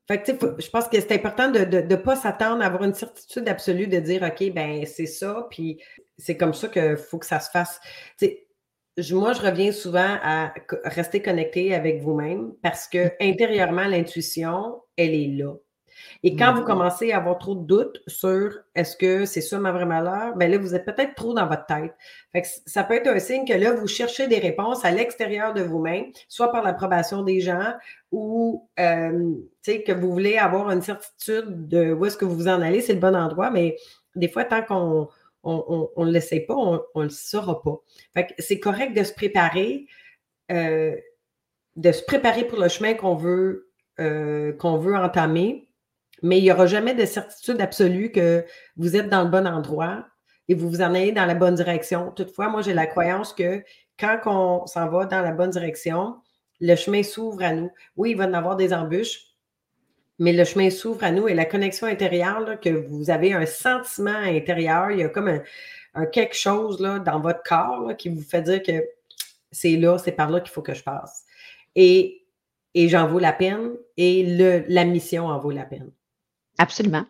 fait 0.08 0.22
que, 0.22 0.62
je 0.62 0.70
pense 0.70 0.88
que 0.88 1.00
c'est 1.00 1.14
important 1.14 1.50
de 1.50 1.60
ne 1.60 1.96
pas 1.96 2.16
s'attendre 2.16 2.62
à 2.62 2.68
avoir 2.68 2.84
une 2.84 2.94
certitude 2.94 3.48
absolue 3.50 3.88
de 3.88 4.00
dire, 4.00 4.22
OK, 4.22 4.54
ben 4.54 4.86
c'est 4.86 5.08
ça, 5.08 5.48
puis 5.50 5.82
c'est 6.18 6.38
comme 6.38 6.54
ça 6.54 6.68
qu'il 6.68 6.96
faut 6.96 7.18
que 7.18 7.26
ça 7.26 7.40
se 7.40 7.50
fasse. 7.50 7.80
je, 8.98 9.16
moi, 9.16 9.34
je 9.34 9.42
reviens 9.42 9.72
souvent 9.72 10.18
à 10.22 10.54
rester 10.84 11.22
connecté 11.22 11.74
avec 11.74 12.02
vous-même 12.02 12.54
parce 12.62 12.88
que 12.88 13.12
intérieurement, 13.20 13.86
l'intuition, 13.86 14.82
elle 14.96 15.16
est 15.16 15.28
là. 15.28 15.54
Et 16.28 16.36
quand 16.36 16.56
vous 16.56 16.62
mm-hmm. 16.62 16.66
commencez 16.66 17.12
à 17.12 17.18
avoir 17.18 17.38
trop 17.38 17.54
de 17.54 17.68
doutes 17.68 18.02
sur 18.08 18.58
est-ce 18.74 18.98
que 18.98 19.26
c'est 19.26 19.42
ça 19.42 19.60
ma 19.60 19.72
vraie 19.72 19.86
malheur, 19.86 20.36
bien 20.36 20.48
là, 20.48 20.58
vous 20.58 20.74
êtes 20.74 20.84
peut-être 20.84 21.14
trop 21.14 21.36
dans 21.36 21.46
votre 21.46 21.68
tête. 21.68 21.94
ça 22.66 22.84
peut 22.84 22.96
être 22.96 23.08
un 23.08 23.20
signe 23.20 23.46
que 23.46 23.54
là, 23.54 23.74
vous 23.74 23.86
cherchez 23.86 24.28
des 24.28 24.40
réponses 24.40 24.84
à 24.84 24.90
l'extérieur 24.90 25.54
de 25.54 25.62
vous-même, 25.62 26.06
soit 26.28 26.52
par 26.52 26.64
l'approbation 26.64 27.22
des 27.22 27.42
gens 27.42 27.76
ou 28.12 28.68
euh, 28.80 29.36
que 29.68 29.92
vous 29.92 30.12
voulez 30.12 30.38
avoir 30.38 30.72
une 30.72 30.82
certitude 30.82 31.68
de 31.68 31.94
où 31.94 32.04
est-ce 32.08 32.18
que 32.18 32.26
vous 32.26 32.36
vous 32.36 32.48
en 32.48 32.60
allez, 32.60 32.82
c'est 32.82 32.96
le 32.96 33.00
bon 33.00 33.16
endroit, 33.16 33.52
mais 33.52 33.76
des 34.16 34.28
fois, 34.28 34.46
tant 34.46 34.64
qu'on 34.64 35.08
on 35.44 36.06
ne 36.06 36.12
le 36.12 36.22
sait 36.22 36.40
pas, 36.40 36.56
on 36.56 36.82
ne 36.96 37.04
le 37.04 37.10
saura 37.10 37.62
pas. 37.62 37.84
c'est 38.40 38.60
correct 38.60 38.98
de 38.98 39.04
se 39.04 39.14
préparer, 39.14 39.86
euh, 40.52 40.96
de 41.76 41.92
se 41.92 42.04
préparer 42.04 42.46
pour 42.46 42.60
le 42.60 42.68
chemin 42.68 42.96
qu'on 42.96 43.14
veut, 43.14 43.70
euh, 44.00 44.54
qu'on 44.54 44.78
veut 44.78 44.96
entamer, 44.96 45.70
mais 46.22 46.40
il 46.40 46.44
n'y 46.44 46.52
aura 46.52 46.66
jamais 46.66 46.94
de 46.94 47.06
certitude 47.06 47.62
absolue 47.62 48.12
que 48.12 48.46
vous 48.78 48.96
êtes 48.96 49.10
dans 49.10 49.24
le 49.24 49.30
bon 49.30 49.48
endroit 49.48 50.06
et 50.48 50.56
vous 50.56 50.70
vous 50.70 50.82
en 50.82 50.94
allez 50.94 51.12
dans 51.12 51.26
la 51.26 51.36
bonne 51.36 51.56
direction. 51.56 52.12
Toutefois, 52.12 52.50
moi, 52.50 52.62
j'ai 52.62 52.74
la 52.74 52.86
croyance 52.86 53.34
que 53.34 53.64
quand 54.00 54.20
on 54.26 54.66
s'en 54.68 54.90
va 54.90 55.06
dans 55.06 55.22
la 55.22 55.32
bonne 55.32 55.50
direction, 55.50 56.16
le 56.60 56.76
chemin 56.76 57.04
s'ouvre 57.04 57.44
à 57.44 57.54
nous. 57.54 57.72
Oui, 57.96 58.12
il 58.12 58.18
va 58.18 58.26
y 58.26 58.34
avoir 58.34 58.56
des 58.56 58.74
embûches, 58.74 59.36
mais 60.20 60.34
le 60.34 60.44
chemin 60.44 60.70
s'ouvre 60.70 61.04
à 61.04 61.12
nous 61.12 61.28
et 61.28 61.34
la 61.34 61.46
connexion 61.46 61.88
intérieure, 61.88 62.60
que 62.60 62.70
vous 62.70 63.10
avez 63.10 63.34
un 63.34 63.46
sentiment 63.46 64.12
intérieur, 64.12 64.92
il 64.92 65.00
y 65.00 65.04
a 65.04 65.10
comme 65.10 65.28
un, 65.94 66.06
quelque 66.08 66.36
chose 66.36 66.80
là, 66.80 67.00
dans 67.00 67.20
votre 67.20 67.44
corps 67.44 67.96
qui 67.98 68.10
vous 68.10 68.22
fait 68.22 68.42
dire 68.42 68.62
que 68.62 68.84
c'est 69.52 69.78
là, 69.78 69.98
c'est 69.98 70.12
par 70.12 70.30
là 70.30 70.42
qu'il 70.42 70.52
faut 70.52 70.62
que 70.62 70.74
je 70.74 70.84
passe. 70.84 71.24
Et, 71.76 72.26
et 72.74 72.90
j'en 72.90 73.08
vaux 73.08 73.20
la 73.20 73.34
peine 73.34 73.72
et 73.98 74.24
le, 74.38 74.64
la 74.68 74.86
mission 74.86 75.28
en 75.28 75.40
vaut 75.40 75.52
la 75.52 75.66
peine. 75.66 75.92
Absolument. 76.58 77.06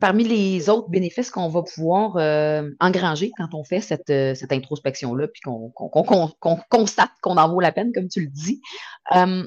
Parmi 0.00 0.24
les 0.24 0.68
autres 0.68 0.90
bénéfices 0.90 1.30
qu'on 1.30 1.48
va 1.48 1.62
pouvoir 1.62 2.16
euh, 2.16 2.68
engranger 2.78 3.30
quand 3.38 3.54
on 3.54 3.64
fait 3.64 3.80
cette, 3.80 4.10
euh, 4.10 4.34
cette 4.34 4.52
introspection-là, 4.52 5.28
puis 5.28 5.40
qu'on 5.40 5.72
constate 6.68 7.10
qu'on 7.22 7.36
en 7.38 7.48
vaut 7.48 7.60
la 7.60 7.72
peine, 7.72 7.92
comme 7.94 8.08
tu 8.08 8.20
le 8.20 8.26
dis, 8.26 8.60
euh, 9.16 9.46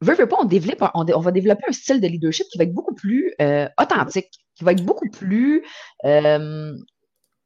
on, 0.00 0.44
développe, 0.44 0.82
on, 0.94 1.20
va 1.20 1.30
développer 1.30 1.64
un 1.68 1.72
style 1.72 2.00
de 2.00 2.08
leadership 2.08 2.46
qui 2.50 2.58
va 2.58 2.64
être 2.64 2.72
beaucoup 2.72 2.94
plus 2.94 3.34
authentique, 3.78 4.30
qui 4.56 4.64
va 4.64 4.72
être 4.72 4.84
beaucoup 4.84 5.08
plus 5.10 5.62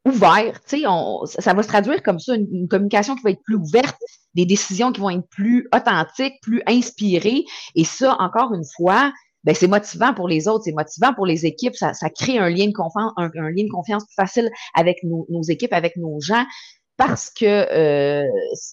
ouvert. 0.06 0.60
Ça 0.64 1.52
va 1.52 1.62
se 1.62 1.68
traduire 1.68 2.02
comme 2.02 2.18
ça, 2.18 2.34
une, 2.34 2.68
communication 2.68 3.16
qui 3.16 3.22
va 3.22 3.30
être 3.30 3.42
plus 3.44 3.56
ouverte, 3.56 3.98
des 4.34 4.46
décisions 4.46 4.92
qui 4.92 5.00
vont 5.00 5.10
être 5.10 5.28
plus 5.28 5.68
authentiques, 5.74 6.34
plus 6.40 6.62
inspirées. 6.66 7.44
Et 7.74 7.84
ça, 7.84 8.16
encore 8.20 8.54
une 8.54 8.64
fois, 8.76 9.12
ben, 9.46 9.54
c'est 9.54 9.68
motivant 9.68 10.12
pour 10.12 10.26
les 10.26 10.48
autres, 10.48 10.64
c'est 10.64 10.72
motivant 10.72 11.14
pour 11.14 11.24
les 11.24 11.46
équipes, 11.46 11.76
ça, 11.76 11.92
crée 12.10 12.38
un 12.38 12.50
lien 12.50 12.66
de 12.66 12.72
confiance, 12.72 13.12
un, 13.16 13.28
lien 13.28 13.64
de 13.64 13.70
confiance 13.70 14.04
plus 14.04 14.14
facile 14.14 14.50
avec 14.74 14.98
nos, 15.04 15.42
équipes, 15.48 15.72
avec 15.72 15.96
nos 15.96 16.20
gens 16.20 16.44
parce 16.96 17.30
que 17.30 17.44
euh, 17.44 18.26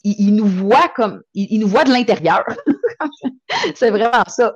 il, 0.03 0.33
nous 0.33 0.47
voit 0.47 0.89
comme 0.95 1.21
il, 1.35 1.59
nous 1.59 1.67
voit 1.67 1.83
de 1.83 1.91
l'intérieur. 1.91 2.43
c'est 3.75 3.91
vraiment 3.91 4.23
ça. 4.27 4.55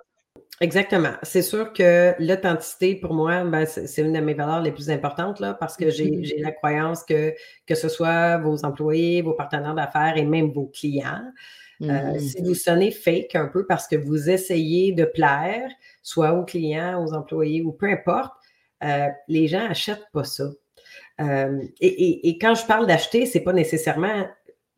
Exactement. 0.59 1.13
C'est 1.21 1.43
sûr 1.43 1.71
que 1.71 2.15
l'authenticité, 2.19 2.95
pour 2.95 3.13
moi, 3.13 3.43
ben, 3.43 3.65
c'est 3.65 4.01
une 4.01 4.13
de 4.13 4.19
mes 4.19 4.33
valeurs 4.33 4.61
les 4.61 4.71
plus 4.71 4.89
importantes, 4.89 5.39
là, 5.39 5.53
parce 5.53 5.77
que 5.77 5.89
j'ai 5.91 6.37
la 6.39 6.51
croyance 6.51 7.03
que, 7.03 7.33
que 7.67 7.75
ce 7.75 7.89
soit 7.89 8.37
vos 8.37 8.65
employés, 8.65 9.21
vos 9.21 9.33
partenaires 9.33 9.75
d'affaires 9.75 10.17
et 10.17 10.25
même 10.25 10.51
vos 10.51 10.65
clients, 10.65 11.31
euh, 11.83 11.85
mm-hmm. 11.85 12.19
si 12.19 12.41
vous 12.41 12.55
sonnez 12.55 12.91
fake 12.91 13.35
un 13.35 13.47
peu 13.47 13.65
parce 13.67 13.87
que 13.87 13.95
vous 13.95 14.29
essayez 14.29 14.93
de 14.93 15.05
plaire, 15.05 15.69
soit 16.01 16.33
aux 16.33 16.43
clients, 16.43 17.03
aux 17.03 17.13
employés 17.13 17.61
ou 17.61 17.71
peu 17.71 17.87
importe, 17.87 18.33
euh, 18.83 19.07
les 19.27 19.47
gens 19.47 19.67
n'achètent 19.67 20.07
pas 20.11 20.23
ça. 20.23 20.45
Euh, 21.21 21.63
et, 21.79 22.37
quand 22.39 22.55
je 22.55 22.65
parle 22.65 22.87
d'acheter, 22.87 23.25
ce 23.25 23.37
n'est 23.37 23.43
pas 23.43 23.53
nécessairement 23.53 24.27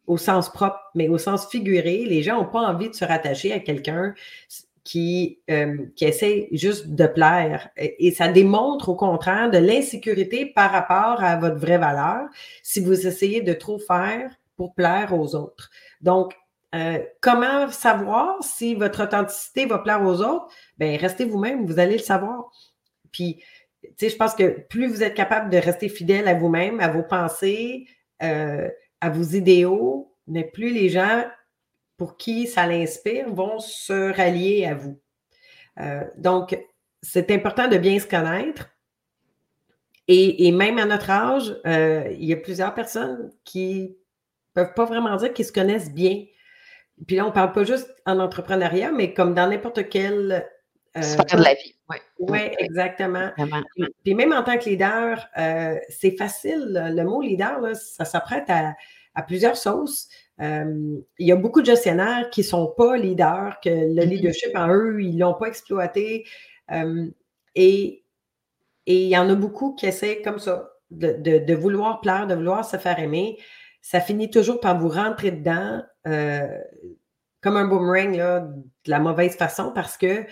au 0.07 0.17
sens 0.17 0.49
propre, 0.49 0.79
mais 0.95 1.07
au 1.07 1.17
sens 1.17 1.47
figuré. 1.47 2.03
Les 2.05 2.23
gens 2.23 2.37
n'ont 2.37 2.49
pas 2.49 2.61
envie 2.61 2.89
de 2.89 2.95
se 2.95 3.05
rattacher 3.05 3.53
à 3.53 3.59
quelqu'un 3.59 4.13
qui, 4.89 5.39
euh, 5.51 5.85
qui 5.95 6.05
essaie 6.05 6.47
juste 6.51 6.87
de 6.87 7.05
plaire. 7.05 7.69
Et, 7.77 8.09
ça 8.09 8.27
démontre 8.27 8.89
au 8.89 8.95
contraire 8.95 9.51
de 9.51 9.59
l'insécurité 9.59 10.47
par 10.47 10.71
rapport 10.71 11.23
à 11.23 11.35
votre 11.35 11.57
vraie 11.57 11.77
valeur 11.77 12.27
si 12.63 12.79
vous 12.79 13.05
essayez 13.05 13.43
de 13.43 13.53
trop 13.53 13.77
faire 13.77 14.31
pour 14.55 14.73
plaire 14.73 15.13
aux 15.13 15.35
autres. 15.35 15.69
Donc, 16.01 16.33
euh, 16.73 16.97
comment 17.21 17.69
savoir 17.69 18.43
si 18.43 18.73
votre 18.73 19.03
authenticité 19.03 19.67
va 19.67 19.77
plaire 19.77 20.01
aux 20.01 20.21
autres? 20.23 20.47
Bien, 20.79 20.97
restez 20.97 21.25
vous-même, 21.25 21.67
vous 21.67 21.77
allez 21.77 21.97
le 21.97 22.03
savoir. 22.03 22.49
Puis, 23.11 23.43
je 24.01 24.15
pense 24.15 24.33
que 24.33 24.59
plus 24.69 24.87
vous 24.87 25.03
êtes 25.03 25.13
capable 25.13 25.51
de 25.51 25.57
rester 25.57 25.87
fidèle 25.87 26.27
à 26.27 26.33
vous-même, 26.33 26.79
à 26.79 26.87
vos 26.87 27.03
pensées, 27.03 27.85
euh, 28.23 28.67
à 29.01 29.11
vos 29.11 29.35
idéaux, 29.35 30.15
mais 30.25 30.45
plus 30.45 30.71
les 30.73 30.89
gens 30.89 31.25
pour 31.99 32.17
qui 32.17 32.47
ça 32.47 32.65
l'inspire 32.65 33.31
vont 33.31 33.59
se 33.59 34.15
rallier 34.15 34.65
à 34.65 34.73
vous. 34.73 34.99
Euh, 35.79 36.03
donc, 36.17 36.57
c'est 37.03 37.29
important 37.29 37.67
de 37.67 37.77
bien 37.77 37.99
se 37.99 38.07
connaître. 38.07 38.69
Et, 40.07 40.51
même 40.51 40.79
à 40.79 40.85
notre 40.85 41.11
âge, 41.11 41.55
euh, 41.67 42.11
il 42.13 42.25
y 42.25 42.33
a 42.33 42.37
plusieurs 42.37 42.73
personnes 42.73 43.31
qui 43.43 43.95
ne 44.55 44.63
peuvent 44.63 44.73
pas 44.73 44.85
vraiment 44.85 45.15
dire 45.17 45.31
qu'ils 45.33 45.45
se 45.45 45.51
connaissent 45.51 45.93
bien. 45.93 46.25
Puis 47.05 47.17
là, 47.17 47.25
on 47.25 47.27
ne 47.27 47.33
parle 47.33 47.51
pas 47.51 47.63
juste 47.63 47.93
en 48.07 48.17
entrepreneuriat, 48.19 48.91
mais 48.91 49.13
comme 49.13 49.35
dans 49.35 49.47
n'importe 49.47 49.87
Sphère 50.99 51.25
de 51.25 51.43
la 51.43 51.53
vie. 51.53 51.75
Oui, 52.17 52.39
exactement. 52.57 53.31
Puis 54.03 54.15
même 54.15 54.33
en 54.33 54.43
tant 54.43 54.57
que 54.57 54.67
leader, 54.67 55.27
euh, 55.37 55.77
c'est 55.89 56.17
facile. 56.17 56.91
Le 56.95 57.03
mot 57.03 57.21
leader, 57.21 57.75
ça 57.75 58.05
s'apprête 58.05 58.49
à, 58.49 58.75
plusieurs 59.27 59.57
sauces. 59.57 60.07
Euh, 60.41 60.99
il 61.17 61.27
y 61.27 61.31
a 61.31 61.35
beaucoup 61.35 61.61
de 61.61 61.65
gestionnaires 61.65 62.29
qui 62.29 62.41
ne 62.41 62.45
sont 62.45 62.73
pas 62.77 62.97
leaders, 62.97 63.59
que 63.61 63.69
le 63.69 64.01
mm-hmm. 64.01 64.05
leadership 64.05 64.55
en 64.55 64.69
eux, 64.69 65.01
ils 65.01 65.15
ne 65.15 65.19
l'ont 65.19 65.33
pas 65.33 65.47
exploité. 65.47 66.25
Euh, 66.71 67.07
et, 67.55 68.03
il 68.85 69.07
y 69.07 69.17
en 69.17 69.29
a 69.29 69.35
beaucoup 69.35 69.75
qui 69.75 69.85
essaient 69.85 70.21
comme 70.23 70.39
ça, 70.39 70.71
de, 70.89 71.53
vouloir 71.53 72.01
plaire, 72.01 72.25
de 72.25 72.33
vouloir 72.33 72.65
se 72.65 72.77
faire 72.77 72.97
aimer. 72.97 73.37
Ça 73.81 74.01
finit 74.01 74.31
toujours 74.31 74.59
par 74.59 74.79
vous 74.79 74.89
rentrer 74.89 75.29
dedans 75.29 75.83
comme 76.03 77.55
un 77.55 77.65
boomerang 77.65 78.17
de 78.17 78.89
la 78.89 78.99
mauvaise 78.99 79.35
façon 79.35 79.71
parce 79.75 79.95
que 79.95 80.25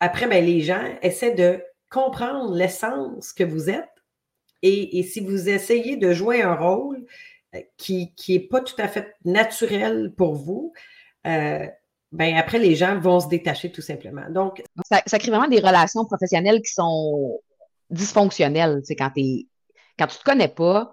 après, 0.00 0.26
ben, 0.26 0.44
les 0.44 0.60
gens 0.60 0.84
essaient 1.02 1.34
de 1.34 1.62
comprendre 1.90 2.54
l'essence 2.54 3.32
que 3.32 3.44
vous 3.44 3.70
êtes. 3.70 3.88
Et, 4.62 5.02
si 5.04 5.20
vous 5.20 5.48
essayez 5.48 5.96
de 5.96 6.12
jouer 6.12 6.42
un 6.42 6.54
rôle 6.54 6.96
euh, 6.96 7.04
qui 7.76 8.12
n'est 8.28 8.40
pas 8.40 8.60
tout 8.60 8.74
à 8.78 8.88
fait 8.88 9.14
naturel 9.24 10.12
pour 10.16 10.34
vous, 10.34 10.72
euh, 11.26 11.66
ben 12.12 12.36
après, 12.36 12.58
les 12.58 12.76
gens 12.76 12.98
vont 12.98 13.20
se 13.20 13.28
détacher 13.28 13.70
tout 13.70 13.82
simplement. 13.82 14.30
Donc, 14.30 14.62
ça, 14.88 15.18
crée 15.18 15.30
vraiment 15.30 15.48
des 15.48 15.60
relations 15.60 16.04
professionnelles 16.04 16.62
qui 16.62 16.72
sont 16.72 17.40
dysfonctionnelles. 17.90 18.80
C'est 18.84 18.96
quand, 18.96 19.10
quand 19.14 20.06
tu 20.06 20.14
ne 20.14 20.18
te 20.18 20.24
connais 20.24 20.48
pas, 20.48 20.92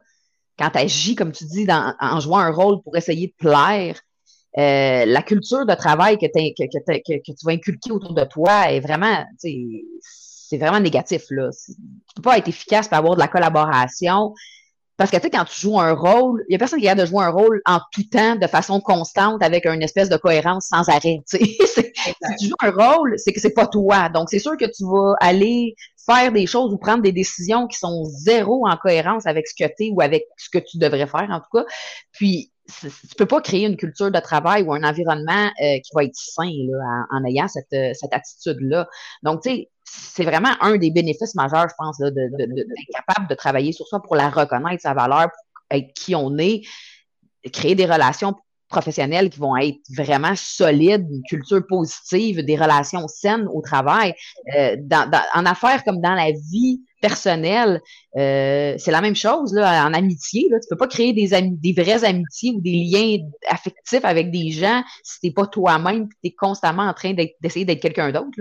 quand 0.58 0.70
tu 0.72 0.80
agis, 0.80 1.16
comme 1.16 1.32
tu 1.32 1.46
dis, 1.46 1.68
en 1.70 2.20
jouant 2.20 2.40
un 2.40 2.52
rôle 2.52 2.82
pour 2.82 2.98
essayer 2.98 3.28
de 3.28 3.34
plaire, 3.38 4.00
euh, 4.58 5.06
la 5.06 5.22
culture 5.24 5.66
de 5.66 5.74
travail 5.74 6.18
que, 6.18 6.26
tu 6.28 7.46
vas 7.46 7.52
inculquer 7.52 7.92
autour 7.92 8.14
de 8.14 8.24
toi 8.24 8.72
est 8.72 8.80
vraiment, 8.80 9.26
c'est 9.38 10.58
vraiment 10.58 10.80
négatif. 10.80 11.24
Là. 11.32 11.50
Tu 11.68 11.74
peux 12.16 12.22
pas 12.22 12.38
être 12.38 12.48
efficace 12.48 12.88
pour 12.88 12.98
avoir 12.98 13.16
de 13.16 13.20
la 13.20 13.28
collaboration. 13.28 14.34
Parce 14.96 15.10
que, 15.10 15.18
tu 15.18 15.24
sais, 15.24 15.30
quand 15.32 15.46
tu 15.46 15.60
joues 15.60 15.80
un 15.80 15.94
rôle, 15.94 16.44
il 16.48 16.52
n'y 16.52 16.56
a 16.56 16.60
personne 16.60 16.80
qui 16.80 16.88
a 16.88 16.94
de 16.94 17.06
jouer 17.06 17.24
un 17.24 17.30
rôle 17.30 17.62
en 17.66 17.80
tout 17.92 18.04
temps, 18.04 18.36
de 18.36 18.48
façon 18.48 18.80
constante, 18.80 19.42
avec 19.42 19.66
une 19.66 19.82
espèce 19.82 20.08
de 20.08 20.18
cohérence 20.18 20.68
sans 20.68 20.88
arrêt. 20.88 21.20
si 21.26 21.40
tu 22.40 22.48
joues 22.48 22.56
un 22.62 22.72
rôle, 22.72 23.16
c'est 23.18 23.34
que 23.34 23.40
c'est 23.40 23.54
pas 23.54 23.66
toi. 23.66 24.10
Donc, 24.10 24.30
c'est 24.30 24.40
sûr 24.40 24.56
que 24.56 24.66
tu 24.66 24.84
vas 24.84 25.16
aller 25.20 25.76
faire 26.06 26.32
des 26.32 26.46
choses 26.46 26.74
ou 26.74 26.78
prendre 26.78 27.02
des 27.02 27.12
décisions 27.12 27.68
qui 27.68 27.78
sont 27.78 28.04
zéro 28.04 28.68
en 28.68 28.78
cohérence 28.78 29.26
avec 29.26 29.48
ce 29.48 29.56
que 29.56 29.68
tu 29.68 29.86
es 29.86 29.90
ou 29.92 30.02
avec 30.02 30.26
ce 30.38 30.50
que 30.50 30.60
tu 30.60 30.78
devrais 30.78 31.08
faire, 31.08 31.28
en 31.30 31.40
tout 31.40 31.58
cas. 31.58 31.66
Puis, 32.12 32.53
tu 32.68 33.16
peux 33.18 33.26
pas 33.26 33.42
créer 33.42 33.66
une 33.66 33.78
culture 33.78 34.12
de 34.12 34.20
travail 34.20 34.64
ou 34.64 34.74
un 34.74 34.84
environnement 34.84 35.48
euh, 35.62 35.80
qui 35.80 35.90
va 35.94 36.04
être 36.04 36.16
sain 36.16 36.50
en, 37.12 37.26
ayant 37.26 37.48
cette, 37.48 37.74
euh, 37.74 37.92
cette 37.94 38.14
attitude-là. 38.14 38.88
Donc, 39.22 39.44
tu 39.44 39.50
sais, 39.50 39.70
c'est 39.84 40.24
vraiment 40.24 40.56
un 40.62 40.78
des 40.78 40.92
bénéfices 40.92 41.36
majeurs, 41.36 41.68
je 41.70 41.76
pense, 41.78 41.98
d'être 42.00 42.94
capable 42.94 43.28
de 43.28 43.36
travailler 43.36 43.74
sur 43.74 43.88
soi 43.88 44.02
pour 44.02 44.16
la 44.16 44.30
reconnaître, 44.30 44.82
sa 44.82 44.94
valeur, 44.94 45.30
pour 45.30 45.78
être 45.78 45.94
qui 45.94 46.16
on 46.16 46.38
est, 46.38 46.62
créer 47.52 47.76
des 47.76 47.86
relations 47.86 48.34
professionnelles 48.70 49.30
qui 49.30 49.40
vont 49.40 49.56
être 49.58 49.80
vraiment 49.96 50.34
solides, 50.36 51.06
une 51.10 51.22
culture 51.24 51.66
positive, 51.68 52.44
des 52.44 52.56
relations 52.56 53.08
saines 53.08 53.48
au 53.52 53.62
travail. 53.62 54.16
Euh, 54.56 54.78
en 55.34 55.46
affaires 55.46 55.84
comme 55.84 56.02
dans 56.02 56.16
la 56.16 56.32
vie 56.32 56.82
personnelle, 57.04 57.82
euh, 58.16 58.76
c'est 58.78 58.92
la 58.92 59.02
même 59.02 59.16
chose 59.16 59.54
là, 59.54 59.86
en 59.86 59.94
amitié. 59.94 60.48
Là. 60.50 60.58
Tu 60.62 60.68
peux 60.70 60.78
pas 60.78 60.88
créer 60.88 61.12
des, 61.12 61.30
des 61.42 61.74
vraies 61.74 62.06
amitiés 62.06 62.54
ou 62.56 62.62
des 62.62 62.72
liens 62.72 63.18
affectifs 63.50 64.06
avec 64.06 64.32
des 64.32 64.52
gens 64.52 64.82
si 65.04 65.20
tu 65.20 65.28
n'es 65.28 65.34
pas 65.34 65.46
toi-même 65.48 66.04
et 66.04 66.08
tu 66.22 66.28
es 66.30 66.32
constamment 66.32 66.84
en 66.84 66.94
train 66.94 67.14
d'essayer 67.14 67.66
d'être 67.66 67.82
quelqu'un 67.82 68.12
d'autre. 68.14 68.40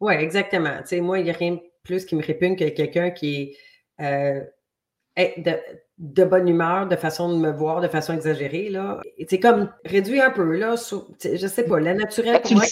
Oui, 0.00 0.14
exactement. 0.14 0.78
Moi, 0.92 1.18
il 1.18 1.24
n'y 1.24 1.30
a 1.30 1.34
rien 1.34 1.52
de 1.54 1.60
plus 1.82 2.04
qui 2.04 2.14
me 2.14 2.22
répugne 2.22 2.54
que 2.54 2.68
quelqu'un 2.68 3.10
qui 3.10 3.56
est 3.98 4.04
euh, 4.04 4.44
de, 5.98 6.24
bonne 6.24 6.46
humeur, 6.46 6.86
de 6.86 6.94
façon 6.94 7.32
de 7.32 7.36
me 7.36 7.50
voir, 7.50 7.80
de 7.80 7.88
façon 7.88 8.14
exagérée. 8.14 8.70
C'est 9.28 9.40
comme 9.40 9.72
réduit 9.84 10.20
un 10.20 10.30
peu, 10.30 10.56
là. 10.56 10.76
Sur, 10.76 11.08
je 11.20 11.46
sais 11.48 11.64
pas, 11.64 11.80
la 11.80 11.94
naturelle 11.94 12.40
pour 12.42 12.52
moi. 12.52 12.64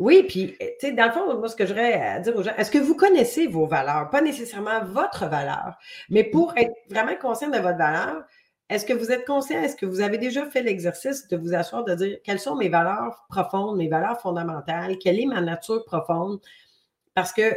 Oui, 0.00 0.24
puis, 0.28 0.56
tu 0.58 0.66
sais, 0.80 0.92
dans 0.92 1.06
le 1.06 1.12
fond, 1.12 1.38
moi, 1.38 1.48
ce 1.48 1.54
que 1.54 1.66
j'aurais 1.66 1.94
à 1.94 2.18
dire 2.18 2.36
aux 2.36 2.42
gens, 2.42 2.54
est-ce 2.56 2.70
que 2.70 2.78
vous 2.78 2.96
connaissez 2.96 3.46
vos 3.46 3.66
valeurs? 3.66 4.10
Pas 4.10 4.20
nécessairement 4.20 4.84
votre 4.84 5.26
valeur, 5.26 5.78
mais 6.10 6.24
pour 6.24 6.52
être 6.56 6.74
vraiment 6.90 7.14
conscient 7.20 7.48
de 7.48 7.58
votre 7.58 7.78
valeur, 7.78 8.24
est-ce 8.70 8.86
que 8.86 8.92
vous 8.92 9.12
êtes 9.12 9.24
conscient, 9.24 9.60
est-ce 9.62 9.76
que 9.76 9.86
vous 9.86 10.00
avez 10.00 10.18
déjà 10.18 10.46
fait 10.46 10.62
l'exercice 10.62 11.28
de 11.28 11.36
vous 11.36 11.54
asseoir, 11.54 11.84
de 11.84 11.94
dire 11.94 12.18
quelles 12.24 12.40
sont 12.40 12.56
mes 12.56 12.68
valeurs 12.68 13.24
profondes, 13.28 13.76
mes 13.76 13.88
valeurs 13.88 14.20
fondamentales, 14.20 14.98
quelle 14.98 15.20
est 15.20 15.26
ma 15.26 15.40
nature 15.40 15.84
profonde? 15.84 16.40
Parce 17.14 17.32
que 17.32 17.54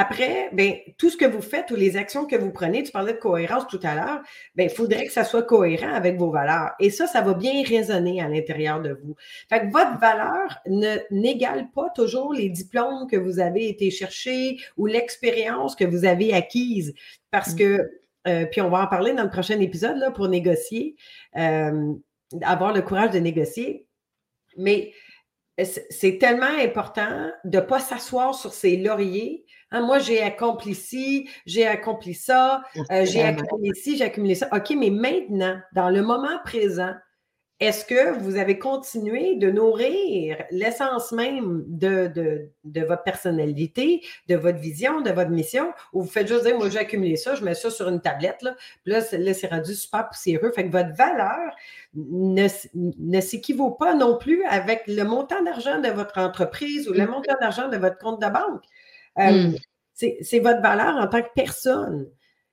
après, 0.00 0.48
ben, 0.54 0.76
tout 0.96 1.10
ce 1.10 1.16
que 1.18 1.26
vous 1.26 1.42
faites 1.42 1.70
ou 1.70 1.76
les 1.76 1.98
actions 1.98 2.24
que 2.24 2.34
vous 2.34 2.50
prenez, 2.50 2.82
tu 2.82 2.90
parlais 2.90 3.12
de 3.12 3.18
cohérence 3.18 3.66
tout 3.66 3.80
à 3.82 3.94
l'heure, 3.94 4.22
ben, 4.54 4.64
il 4.64 4.70
faudrait 4.70 5.04
que 5.04 5.12
ça 5.12 5.24
soit 5.24 5.42
cohérent 5.42 5.92
avec 5.92 6.16
vos 6.16 6.30
valeurs. 6.30 6.70
Et 6.80 6.88
ça, 6.88 7.06
ça 7.06 7.20
va 7.20 7.34
bien 7.34 7.62
résonner 7.62 8.22
à 8.22 8.26
l'intérieur 8.26 8.80
de 8.80 8.98
vous. 9.02 9.14
Fait 9.50 9.60
que 9.60 9.70
votre 9.70 10.00
valeur 10.00 10.58
ne, 10.66 10.96
n'égale 11.10 11.70
pas 11.74 11.90
toujours 11.90 12.32
les 12.32 12.48
diplômes 12.48 13.08
que 13.10 13.16
vous 13.18 13.40
avez 13.40 13.68
été 13.68 13.90
chercher 13.90 14.56
ou 14.78 14.86
l'expérience 14.86 15.76
que 15.76 15.84
vous 15.84 16.06
avez 16.06 16.32
acquise. 16.32 16.94
Parce 17.30 17.54
que, 17.54 17.90
euh, 18.26 18.46
puis 18.46 18.62
on 18.62 18.70
va 18.70 18.84
en 18.84 18.86
parler 18.86 19.12
dans 19.12 19.24
le 19.24 19.30
prochain 19.30 19.60
épisode 19.60 19.98
là, 19.98 20.10
pour 20.10 20.28
négocier, 20.28 20.96
euh, 21.36 21.92
avoir 22.40 22.72
le 22.72 22.80
courage 22.80 23.10
de 23.10 23.18
négocier. 23.18 23.86
Mais 24.56 24.94
c'est 25.64 26.18
tellement 26.18 26.46
important 26.46 27.30
de 27.44 27.58
ne 27.58 27.62
pas 27.62 27.80
s'asseoir 27.80 28.34
sur 28.34 28.52
ses 28.52 28.76
lauriers. 28.76 29.44
Hein, 29.70 29.82
moi, 29.82 29.98
j'ai 29.98 30.22
accompli 30.22 30.74
ci, 30.74 31.28
j'ai 31.46 31.66
accompli 31.66 32.14
ça, 32.14 32.62
euh, 32.90 33.04
j'ai 33.04 33.22
accumulé 33.22 33.74
ci, 33.74 33.96
j'ai 33.96 34.04
accumulé 34.04 34.34
ça. 34.34 34.48
OK, 34.52 34.74
mais 34.76 34.90
maintenant, 34.90 35.58
dans 35.72 35.90
le 35.90 36.02
moment 36.02 36.38
présent, 36.44 36.92
est-ce 37.60 37.84
que 37.84 38.18
vous 38.20 38.36
avez 38.36 38.58
continué 38.58 39.36
de 39.36 39.50
nourrir 39.50 40.42
l'essence 40.50 41.12
même 41.12 41.62
de, 41.66 42.10
de, 42.64 42.80
votre 42.80 43.02
personnalité, 43.02 44.00
de 44.28 44.36
votre 44.36 44.58
vision, 44.58 45.02
de 45.02 45.10
votre 45.10 45.30
mission, 45.30 45.70
ou 45.92 46.00
vous 46.00 46.08
faites 46.08 46.26
juste 46.26 46.46
dire, 46.46 46.56
moi, 46.56 46.70
j'ai 46.70 46.78
accumulé 46.78 47.16
ça, 47.16 47.34
je 47.34 47.44
mets 47.44 47.54
ça 47.54 47.70
sur 47.70 47.88
une 47.88 48.00
tablette, 48.00 48.40
là, 48.40 48.54
puis 48.82 48.94
là, 48.94 49.02
c'est 49.02 49.46
rendu 49.48 49.74
super 49.74 50.08
poussiéreux. 50.08 50.50
Fait 50.52 50.64
que 50.64 50.72
votre 50.72 50.94
valeur 50.94 51.54
ne, 51.94 52.48
ne 52.74 53.20
s'équivaut 53.20 53.72
pas 53.72 53.94
non 53.94 54.16
plus 54.16 54.42
avec 54.44 54.84
le 54.86 55.02
montant 55.02 55.42
d'argent 55.42 55.80
de 55.80 55.88
votre 55.88 56.16
entreprise 56.16 56.88
ou 56.88 56.94
le 56.94 57.06
mm. 57.06 57.10
montant 57.10 57.34
d'argent 57.42 57.68
de 57.68 57.76
votre 57.76 57.98
compte 57.98 58.22
de 58.22 58.28
banque. 58.28 58.64
Euh, 59.18 59.48
mm. 59.48 59.56
C'est 60.22 60.38
votre 60.38 60.62
valeur 60.62 60.96
en 60.96 61.06
tant 61.08 61.20
que 61.20 61.28
personne 61.34 62.08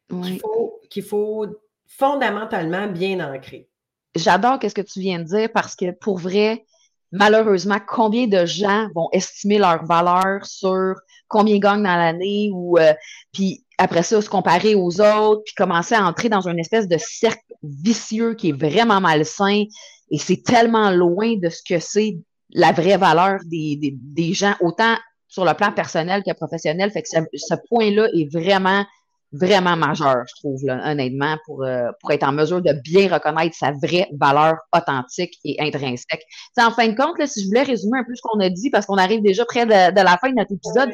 qu'il 0.10 0.38
faut, 0.42 0.82
qu'il 0.90 1.04
faut 1.04 1.46
fondamentalement 1.86 2.88
bien 2.88 3.22
ancrer 3.22 3.70
j'adore 4.17 4.59
ce 4.62 4.74
que 4.74 4.81
tu 4.81 5.00
viens 5.00 5.19
de 5.19 5.24
dire 5.24 5.50
parce 5.53 5.75
que 5.75 5.91
pour 5.91 6.17
vrai, 6.17 6.65
malheureusement, 7.12 7.77
combien 7.88 8.27
de 8.27 8.45
gens 8.45 8.88
vont 8.95 9.09
estimer 9.12 9.57
leur 9.57 9.86
valeur 9.86 10.45
sur 10.45 10.95
combien 11.27 11.55
ils 11.55 11.59
gagnent 11.59 11.83
dans 11.83 11.95
l'année 11.95 12.50
ou 12.53 12.77
euh, 12.77 12.93
puis 13.33 13.63
après 13.77 14.03
ça 14.03 14.21
se 14.21 14.29
comparer 14.29 14.75
aux 14.75 15.01
autres, 15.01 15.43
puis 15.45 15.53
commencer 15.55 15.95
à 15.95 16.05
entrer 16.05 16.29
dans 16.29 16.47
une 16.47 16.59
espèce 16.59 16.88
de 16.88 16.97
cercle 16.97 17.53
vicieux 17.63 18.33
qui 18.33 18.50
est 18.50 18.59
vraiment 18.59 19.00
malsain 19.01 19.63
et 20.09 20.17
c'est 20.17 20.43
tellement 20.43 20.89
loin 20.91 21.36
de 21.38 21.50
ce 21.50 21.62
que 21.67 21.79
c'est 21.79 22.17
la 22.51 22.71
vraie 22.71 22.97
valeur 22.97 23.39
des, 23.45 23.77
des, 23.93 24.33
gens, 24.33 24.55
autant 24.62 24.95
sur 25.27 25.43
le 25.43 25.53
plan 25.53 25.71
personnel 25.71 26.24
que 26.25 26.33
professionnel. 26.33 26.91
Fait 26.91 27.01
que 27.01 27.09
ce 27.09 27.55
point-là 27.69 28.07
est 28.13 28.31
vraiment 28.31 28.86
vraiment 29.31 29.75
majeur, 29.75 30.24
je 30.27 30.36
trouve, 30.39 30.62
honnêtement, 30.69 31.38
pour, 31.46 31.63
euh, 31.63 31.89
pour 32.00 32.12
être 32.12 32.24
en 32.24 32.31
mesure 32.31 32.62
de 32.62 32.72
bien 32.74 33.12
reconnaître 33.13 33.55
sa 33.55 33.72
vraie 33.72 34.10
valeur 34.19 34.55
authentique 34.75 35.38
et 35.43 35.57
intrinsèque. 35.60 36.24
en 36.57 36.72
fin 36.72 36.88
de 36.88 36.96
compte, 36.96 37.19
là, 37.19 37.27
si 37.27 37.43
je 37.43 37.48
voulais 37.48 37.63
résumer 37.63 38.00
un 38.00 38.03
peu 38.03 38.15
ce 38.15 38.22
qu'on 38.22 38.39
a 38.39 38.50
dit, 38.50 38.69
parce 38.69 38.86
qu'on 38.86 38.98
arrive 38.98 39.22
déjà 39.22 39.46
près 39.46 39.65
de, 39.65 40.01
la 40.01 40.17
fin 40.17 40.29
de 40.29 40.36
notre 40.36 40.53
épisode, 40.53 40.91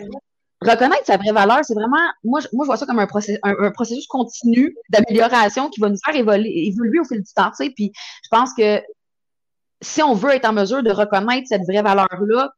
reconnaître 0.62 1.06
sa 1.06 1.18
vraie 1.18 1.32
valeur, 1.32 1.60
c'est 1.64 1.76
vraiment, 1.76 1.98
moi 2.24 2.40
je, 2.40 2.48
moi, 2.54 2.66
je 2.66 2.68
vois 2.68 2.78
ça 2.78 2.86
comme 2.86 3.00
un, 3.00 3.08
processus, 3.08 3.40
un, 3.44 3.72
processus 3.72 4.08
continu 4.08 4.76
d'amélioration 4.90 5.70
qui 5.70 5.80
va 5.82 5.90
nous 5.90 5.98
faire 6.04 6.16
évoluer, 6.16 6.68
évoluer 6.68 7.00
au 7.00 7.04
fil 7.04 7.22
du 7.22 7.34
temps. 7.34 7.52
Puis 7.58 7.92
je 8.24 8.30
pense 8.32 8.54
que 8.54 8.82
si 9.82 10.02
on 10.02 10.14
veut 10.14 10.32
être 10.32 10.46
en 10.46 10.54
mesure 10.54 10.82
de 10.82 10.92
reconnaître 10.92 11.48
cette 11.48 11.64
vraie 11.64 11.82
valeur-là, 11.82 12.50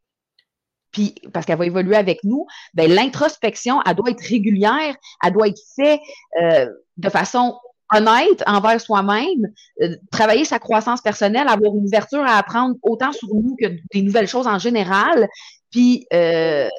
puis 0.95 1.13
parce 1.33 1.45
qu'elle 1.45 1.57
va 1.57 1.65
évoluer 1.65 1.97
avec 1.97 2.23
nous, 2.23 2.45
ben 2.73 2.89
l'introspection, 2.89 3.81
elle 3.85 3.95
doit 3.95 4.11
être 4.11 4.21
régulière, 4.21 4.95
elle 5.23 5.33
doit 5.33 5.49
être 5.49 5.59
faite 5.75 5.99
euh, 6.41 6.69
de 6.97 7.09
façon 7.09 7.57
honnête 7.93 8.41
envers 8.47 8.79
soi-même, 8.79 9.51
euh, 9.81 9.95
travailler 10.09 10.45
sa 10.45 10.57
croissance 10.57 11.01
personnelle, 11.01 11.49
avoir 11.49 11.75
une 11.75 11.85
ouverture 11.85 12.23
à 12.23 12.37
apprendre 12.37 12.75
autant 12.81 13.11
sur 13.11 13.27
nous 13.27 13.57
que 13.61 13.67
des 13.93 14.01
nouvelles 14.01 14.27
choses 14.29 14.47
en 14.47 14.57
général, 14.57 15.27
puis 15.69 16.07
euh, 16.13 16.69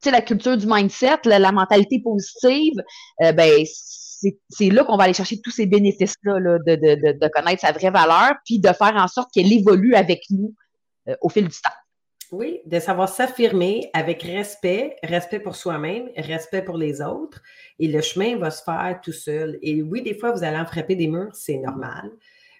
tu 0.00 0.08
sais 0.08 0.10
la 0.10 0.22
culture 0.22 0.56
du 0.56 0.66
mindset, 0.66 1.18
la, 1.26 1.52
mentalité 1.52 2.00
positive, 2.02 2.74
ben 3.20 3.64
c'est 4.48 4.70
là 4.70 4.84
qu'on 4.84 4.96
va 4.96 5.04
aller 5.04 5.12
chercher 5.12 5.40
tous 5.42 5.50
ces 5.50 5.66
bénéfices-là 5.66 6.40
de, 6.40 6.74
de, 6.74 7.18
de, 7.18 7.28
connaître 7.28 7.60
sa 7.60 7.72
vraie 7.72 7.90
valeur, 7.90 8.34
puis 8.44 8.58
de 8.58 8.68
faire 8.68 8.94
en 8.96 9.08
sorte 9.08 9.30
qu'elle 9.32 9.52
évolue 9.52 9.94
avec 9.94 10.22
nous 10.30 10.54
au 11.20 11.28
fil 11.28 11.48
du 11.48 11.60
temps. 11.60 11.70
Oui, 12.32 12.60
de 12.66 12.78
savoir 12.80 13.08
s'affirmer 13.08 13.90
avec 13.92 14.22
respect, 14.22 14.96
respect 15.02 15.38
pour 15.40 15.54
soi-même, 15.54 16.08
respect 16.16 16.62
pour 16.62 16.76
les 16.76 17.00
autres, 17.00 17.42
et 17.78 17.88
le 17.88 18.00
chemin 18.00 18.36
va 18.36 18.50
se 18.50 18.62
faire 18.62 19.00
tout 19.02 19.12
seul. 19.12 19.58
Et 19.62 19.82
oui, 19.82 20.02
des 20.02 20.14
fois, 20.14 20.32
vous 20.32 20.42
allez 20.42 20.58
en 20.58 20.66
frapper 20.66 20.96
des 20.96 21.06
murs, 21.06 21.34
c'est 21.34 21.58
normal. 21.58 22.10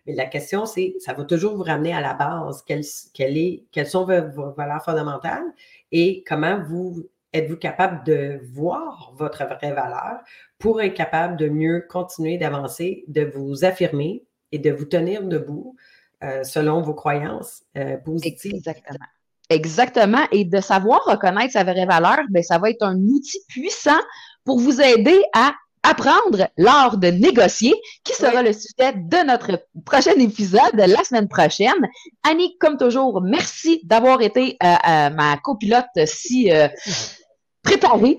Mais 0.06 0.14
la 0.14 0.26
question, 0.26 0.66
c'est, 0.66 0.94
ça 1.00 1.14
va 1.14 1.24
toujours 1.24 1.56
vous 1.56 1.64
ramener 1.64 1.92
à 1.92 2.00
la 2.00 2.14
base. 2.14 2.62
Quelles, 2.62 2.84
sont 2.84 4.04
vos, 4.04 4.52
valeurs 4.52 4.84
fondamentales 4.84 5.52
et 5.90 6.22
comment 6.26 6.62
vous 6.62 7.08
êtes-vous 7.32 7.56
capable 7.56 8.04
de 8.04 8.40
voir 8.52 9.12
votre 9.16 9.44
vraie 9.44 9.72
valeur 9.72 10.20
pour 10.58 10.80
être 10.80 10.94
capable 10.94 11.36
de 11.36 11.48
mieux 11.48 11.84
continuer 11.88 12.38
d'avancer, 12.38 13.04
de 13.08 13.22
vous 13.22 13.64
affirmer 13.64 14.24
et 14.52 14.58
de 14.58 14.70
vous 14.70 14.84
tenir 14.84 15.22
debout 15.22 15.76
euh, 16.22 16.44
selon 16.44 16.80
vos 16.82 16.94
croyances 16.94 17.64
euh, 17.76 17.96
positives. 17.96 18.54
Exactement. 18.54 18.98
Exactement. 19.48 20.26
Et 20.32 20.44
de 20.44 20.60
savoir 20.60 21.04
reconnaître 21.04 21.52
sa 21.52 21.64
vraie 21.64 21.86
valeur, 21.86 22.18
ben, 22.30 22.42
ça 22.42 22.58
va 22.58 22.70
être 22.70 22.82
un 22.82 22.96
outil 22.96 23.38
puissant 23.48 24.00
pour 24.44 24.58
vous 24.58 24.80
aider 24.80 25.22
à 25.34 25.52
apprendre 25.82 26.48
l'art 26.56 26.98
de 26.98 27.08
négocier, 27.08 27.74
qui 28.02 28.12
sera 28.12 28.42
le 28.42 28.52
sujet 28.52 28.92
de 28.94 29.24
notre 29.24 29.62
prochain 29.84 30.18
épisode 30.18 30.74
la 30.74 31.04
semaine 31.04 31.28
prochaine. 31.28 31.88
Annie, 32.28 32.56
comme 32.58 32.76
toujours, 32.76 33.22
merci 33.22 33.80
d'avoir 33.84 34.20
été 34.20 34.56
euh, 34.62 34.66
euh, 34.66 35.10
ma 35.10 35.36
copilote 35.36 35.84
si 36.04 36.50
euh, 36.50 36.66
préparée. 37.66 38.18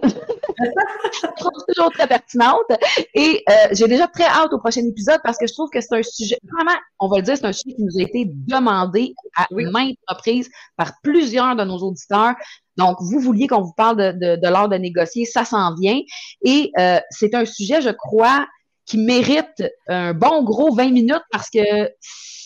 toujours 1.68 1.92
très 1.92 2.08
pertinente. 2.08 2.66
Et 3.14 3.44
euh, 3.50 3.54
j'ai 3.72 3.88
déjà 3.88 4.08
très 4.08 4.26
hâte 4.26 4.54
au 4.54 4.60
prochain 4.60 4.82
épisode 4.86 5.20
parce 5.24 5.38
que 5.38 5.48
je 5.48 5.54
trouve 5.54 5.70
que 5.70 5.82
c'est 5.82 5.96
un 5.96 6.04
sujet, 6.04 6.38
vraiment, 6.52 6.78
on 7.00 7.08
va 7.08 7.18
le 7.18 7.24
dire, 7.24 7.38
c'est 7.38 7.46
un 7.46 7.54
sujet 7.54 7.76
qui 7.76 7.84
nous 7.84 7.98
a 7.98 8.02
été 8.02 8.26
demandé 8.26 9.14
à 9.36 9.48
maintes 9.52 9.98
reprises 10.08 10.50
par 10.76 10.94
plusieurs 11.02 11.56
de 11.56 11.64
nos 11.64 11.78
auditeurs. 11.78 12.36
Donc, 12.76 12.98
vous 13.00 13.20
vouliez 13.20 13.48
qu'on 13.48 13.62
vous 13.62 13.74
parle 13.74 13.98
de, 13.98 14.12
de, 14.12 14.36
de 14.36 14.48
l'art 14.48 14.70
de 14.70 14.76
négocier, 14.76 15.26
ça 15.26 15.46
s'en 15.46 15.74
vient. 15.76 16.00
Et 16.44 16.72
euh, 16.78 17.00
c'est 17.10 17.34
un 17.34 17.46
sujet, 17.46 17.82
je 17.82 17.90
crois, 17.90 18.46
qui 18.86 18.98
mérite 18.98 19.64
un 19.88 20.14
bon 20.14 20.44
gros 20.44 20.74
20 20.74 20.92
minutes 20.92 21.24
parce 21.32 21.50
que 21.50 21.90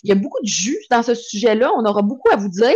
il 0.04 0.08
y 0.08 0.12
a 0.12 0.16
beaucoup 0.16 0.42
de 0.42 0.48
jus 0.48 0.78
dans 0.90 1.02
ce 1.02 1.14
sujet-là. 1.14 1.70
On 1.76 1.84
aura 1.84 2.02
beaucoup 2.02 2.28
à 2.32 2.36
vous 2.36 2.48
dire. 2.48 2.74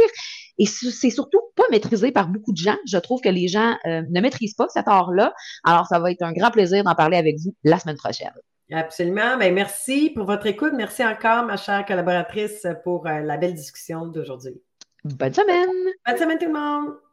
Et 0.59 0.67
c'est 0.67 1.11
surtout 1.11 1.41
pas 1.55 1.65
maîtrisé 1.71 2.13
par 2.13 2.29
beaucoup 2.29 2.53
de 2.53 2.57
gens. 2.57 2.77
Je 2.87 2.99
trouve 2.99 3.21
que 3.21 3.29
les 3.29 3.49
gens 3.49 3.77
euh, 3.87 4.03
ne 4.09 4.21
maîtrisent 4.21 4.55
pas 4.55 4.69
cet 4.69 4.89
art-là. 4.89 5.35
Alors, 5.65 5.87
ça 5.87 5.99
va 5.99 6.11
être 6.11 6.23
un 6.23 6.33
grand 6.33 6.51
plaisir 6.51 6.83
d'en 6.85 6.95
parler 6.95 7.17
avec 7.17 7.37
vous 7.39 7.55
la 7.65 7.79
semaine 7.79 7.97
prochaine. 7.97 8.33
Absolument. 8.73 9.37
Bien, 9.37 9.53
merci 9.53 10.11
pour 10.15 10.25
votre 10.25 10.47
écoute. 10.47 10.73
Merci 10.75 11.05
encore, 11.05 11.45
ma 11.45 11.57
chère 11.57 11.85
collaboratrice, 11.87 12.67
pour 12.85 13.07
euh, 13.07 13.21
la 13.21 13.37
belle 13.37 13.55
discussion 13.55 14.07
d'aujourd'hui. 14.07 14.61
Bonne 15.05 15.35
semaine. 15.35 15.93
Bonne 16.07 16.17
semaine 16.17 16.39
tout 16.39 16.47
le 16.47 16.53
monde. 16.53 16.97